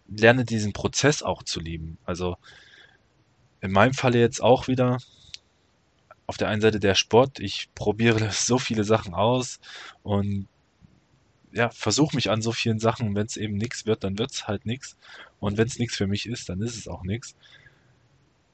lerne 0.07 0.45
diesen 0.45 0.73
Prozess 0.73 1.23
auch 1.23 1.43
zu 1.43 1.59
lieben. 1.59 1.97
Also 2.05 2.37
in 3.61 3.71
meinem 3.71 3.93
Falle 3.93 4.19
jetzt 4.19 4.41
auch 4.41 4.67
wieder 4.67 4.99
auf 6.27 6.37
der 6.37 6.49
einen 6.49 6.61
Seite 6.61 6.79
der 6.79 6.95
Sport. 6.95 7.39
Ich 7.39 7.69
probiere 7.75 8.29
so 8.31 8.57
viele 8.57 8.83
Sachen 8.83 9.13
aus 9.13 9.59
und 10.03 10.47
ja, 11.51 11.69
versuche 11.69 12.15
mich 12.15 12.29
an 12.29 12.41
so 12.41 12.51
vielen 12.51 12.79
Sachen. 12.79 13.15
Wenn 13.15 13.25
es 13.25 13.37
eben 13.37 13.55
nichts 13.55 13.85
wird, 13.85 14.03
dann 14.03 14.17
wird 14.17 14.31
es 14.31 14.47
halt 14.47 14.65
nichts. 14.65 14.97
Und 15.39 15.57
wenn 15.57 15.67
es 15.67 15.79
nichts 15.79 15.95
für 15.95 16.07
mich 16.07 16.27
ist, 16.27 16.49
dann 16.49 16.61
ist 16.61 16.77
es 16.77 16.87
auch 16.87 17.03
nichts. 17.03 17.35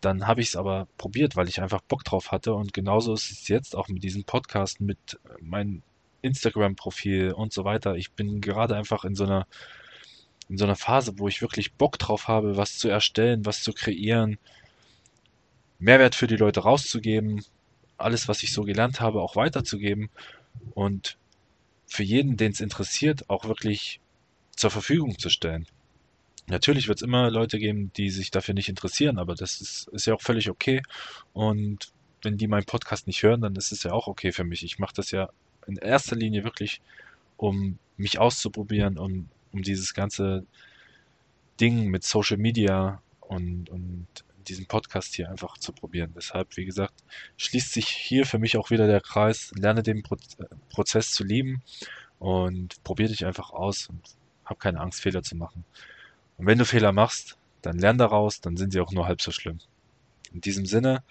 Dann 0.02 0.28
habe 0.28 0.42
ich 0.42 0.50
es 0.50 0.56
aber 0.56 0.88
probiert, 0.98 1.36
weil 1.36 1.48
ich 1.48 1.62
einfach 1.62 1.82
Bock 1.82 2.04
drauf 2.04 2.32
hatte. 2.32 2.54
Und 2.54 2.74
genauso 2.74 3.14
ist 3.14 3.32
es 3.32 3.48
jetzt 3.48 3.76
auch 3.76 3.88
mit 3.88 4.04
diesem 4.04 4.24
Podcast, 4.24 4.82
mit 4.82 5.20
meinem 5.40 5.84
Instagram-Profil 6.22 7.32
und 7.32 7.54
so 7.54 7.64
weiter. 7.64 7.96
Ich 7.96 8.12
bin 8.12 8.42
gerade 8.42 8.76
einfach 8.76 9.06
in 9.06 9.16
so 9.16 9.24
einer 9.24 9.48
in 10.50 10.58
so 10.58 10.66
einer 10.66 10.76
Phase, 10.76 11.14
wo 11.18 11.30
ich 11.30 11.42
wirklich 11.42 11.72
Bock 11.74 11.98
drauf 11.98 12.28
habe, 12.28 12.58
was 12.58 12.78
zu 12.78 12.90
erstellen, 12.90 13.46
was 13.46 13.64
zu 13.64 13.72
kreieren, 13.72 14.38
Mehrwert 15.80 16.14
für 16.14 16.28
die 16.28 16.36
Leute 16.36 16.60
rauszugeben, 16.60 17.46
alles, 17.98 18.28
was 18.28 18.44
ich 18.44 18.52
so 18.52 18.64
gelernt 18.64 19.00
habe, 19.00 19.22
auch 19.22 19.38
weiterzugeben 19.38 20.10
und 20.76 21.18
für 21.88 22.04
jeden, 22.04 22.36
den 22.36 22.52
es 22.52 22.60
interessiert, 22.60 23.30
auch 23.30 23.46
wirklich 23.46 24.02
zur 24.56 24.72
Verfügung 24.72 25.18
zu 25.18 25.30
stellen. 25.30 25.68
Natürlich 26.47 26.88
wird 26.88 26.99
es 26.99 27.01
immer 27.01 27.30
Leute 27.30 27.60
geben, 27.60 27.91
die 27.95 28.10
sich 28.10 28.32
dafür 28.32 28.54
nicht 28.54 28.69
interessieren, 28.69 29.19
aber 29.19 29.36
das 29.36 29.62
ist, 29.62 29.88
ist 29.89 30.06
ja 30.06 30.13
auch 30.13 30.21
völlig 30.21 30.49
okay. 30.49 30.82
Und 31.34 31.91
wenn 32.23 32.38
die 32.38 32.47
meinen 32.47 32.65
Podcast 32.65 33.08
nicht 33.08 33.23
hören, 33.23 33.41
dann 33.41 33.56
ist 33.56 33.71
es 33.71 33.84
ja 33.84 33.91
auch 33.93 34.08
okay 34.08 34.32
für 34.32 34.43
mich. 34.43 34.63
Ich 34.63 34.80
mache 34.80 34.93
das 34.95 35.12
ja 35.12 35.30
in 35.67 35.77
erster 35.77 36.15
Linie 36.15 36.43
wirklich, 36.43 36.82
um 37.38 37.77
mich 37.97 38.19
auszuprobieren, 38.19 38.97
um, 38.97 39.30
um 39.51 39.62
dieses 39.63 39.93
ganze 39.93 40.45
Ding 41.60 41.88
mit 41.88 42.04
Social 42.04 42.38
Media 42.38 43.01
und, 43.21 43.69
und 43.69 44.08
diesen 44.47 44.65
Podcast 44.65 45.15
hier 45.15 45.30
einfach 45.30 45.58
zu 45.58 45.71
probieren. 45.71 46.13
Deshalb, 46.15 46.58
wie 46.58 46.65
gesagt, 46.65 46.93
schließt 47.38 47.73
sich 47.73 47.88
hier 47.88 48.25
für 48.25 48.39
mich 48.39 48.58
auch 48.58 48.69
wieder 48.69 48.88
der 48.88 49.01
Kreis. 49.01 49.51
Lerne 49.56 49.84
den 49.84 50.04
Pro 50.04 50.17
Prozess 50.69 51.12
zu 51.12 51.23
lieben 51.23 51.62
und 52.19 52.84
probier 52.84 53.08
dich 53.08 53.25
einfach 53.25 53.51
aus 53.51 53.88
und 53.88 54.01
hab 54.45 54.60
keine 54.60 54.80
Angst, 54.80 55.01
Fehler 55.01 55.23
zu 55.23 55.36
machen. 55.36 55.63
Und 56.41 56.47
wenn 56.47 56.58
du 56.58 56.65
Fehler 56.65 56.91
machst, 56.91 57.38
dann 57.62 57.77
lern 57.77 57.99
daraus, 57.99 58.41
dann 58.41 58.58
sind 58.58 58.73
sie 58.73 58.82
auch 58.82 58.91
nur 58.91 59.06
halb 59.06 59.21
so 59.21 59.30
schlimm. 59.30 59.60
In 60.34 60.41
diesem 60.41 60.65
Sinne 60.65 61.04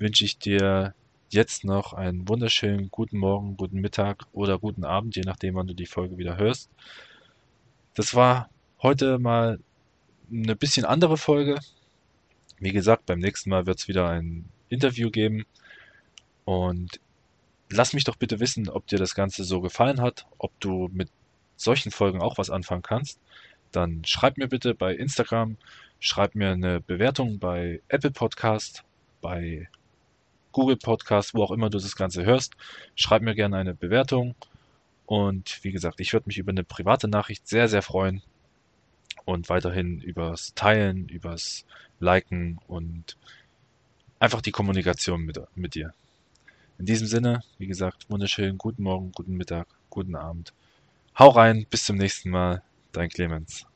wünsche 0.00 0.24
ich 0.24 0.40
dir 0.40 0.92
jetzt 1.28 1.62
noch 1.62 1.92
einen 1.92 2.28
wunderschönen 2.28 2.90
guten 2.90 3.16
Morgen, 3.16 3.56
guten 3.56 3.80
Mittag 3.80 4.26
oder 4.32 4.58
guten 4.58 4.82
Abend, 4.82 5.14
je 5.14 5.22
nachdem, 5.22 5.54
wann 5.54 5.68
du 5.68 5.74
die 5.74 5.86
Folge 5.86 6.18
wieder 6.18 6.36
hörst. 6.36 6.68
Das 7.94 8.16
war 8.16 8.50
heute 8.82 9.20
mal 9.20 9.60
eine 10.32 10.56
bisschen 10.56 10.84
andere 10.84 11.16
Folge. 11.16 11.60
Wie 12.58 12.72
gesagt, 12.72 13.06
beim 13.06 13.20
nächsten 13.20 13.50
Mal 13.50 13.66
wird 13.66 13.78
es 13.78 13.86
wieder 13.86 14.08
ein 14.08 14.48
Interview 14.68 15.12
geben. 15.12 15.46
Und 16.44 16.98
lass 17.70 17.92
mich 17.92 18.02
doch 18.02 18.16
bitte 18.16 18.40
wissen, 18.40 18.68
ob 18.68 18.88
dir 18.88 18.98
das 18.98 19.14
Ganze 19.14 19.44
so 19.44 19.60
gefallen 19.60 20.00
hat, 20.00 20.26
ob 20.38 20.58
du 20.58 20.88
mit 20.92 21.08
solchen 21.56 21.92
Folgen 21.92 22.20
auch 22.20 22.36
was 22.36 22.50
anfangen 22.50 22.82
kannst. 22.82 23.20
Dann 23.72 24.04
schreib 24.04 24.38
mir 24.38 24.48
bitte 24.48 24.74
bei 24.74 24.94
Instagram, 24.94 25.56
schreib 26.00 26.34
mir 26.34 26.50
eine 26.50 26.80
Bewertung 26.80 27.38
bei 27.38 27.80
Apple 27.88 28.10
Podcast, 28.10 28.84
bei 29.20 29.68
Google 30.52 30.76
Podcast, 30.76 31.34
wo 31.34 31.42
auch 31.42 31.50
immer 31.50 31.68
du 31.68 31.78
das 31.78 31.96
Ganze 31.96 32.24
hörst. 32.24 32.54
Schreib 32.94 33.22
mir 33.22 33.34
gerne 33.34 33.56
eine 33.56 33.74
Bewertung. 33.74 34.34
Und 35.04 35.62
wie 35.62 35.70
gesagt, 35.70 36.00
ich 36.00 36.12
würde 36.12 36.26
mich 36.26 36.38
über 36.38 36.50
eine 36.50 36.64
private 36.64 37.08
Nachricht 37.08 37.46
sehr, 37.46 37.68
sehr 37.68 37.82
freuen 37.82 38.22
und 39.24 39.48
weiterhin 39.48 40.00
übers 40.00 40.54
Teilen, 40.54 41.08
übers 41.08 41.64
Liken 42.00 42.58
und 42.68 43.16
einfach 44.18 44.40
die 44.40 44.52
Kommunikation 44.52 45.22
mit, 45.22 45.38
mit 45.54 45.74
dir. 45.74 45.92
In 46.78 46.86
diesem 46.86 47.06
Sinne, 47.06 47.42
wie 47.58 47.66
gesagt, 47.66 48.08
wunderschönen 48.10 48.58
guten 48.58 48.82
Morgen, 48.82 49.12
guten 49.12 49.36
Mittag, 49.36 49.66
guten 49.90 50.14
Abend. 50.14 50.52
Hau 51.18 51.28
rein, 51.28 51.66
bis 51.70 51.84
zum 51.84 51.96
nächsten 51.96 52.30
Mal, 52.30 52.62
dein 52.96 53.10
Clemens. 53.10 53.66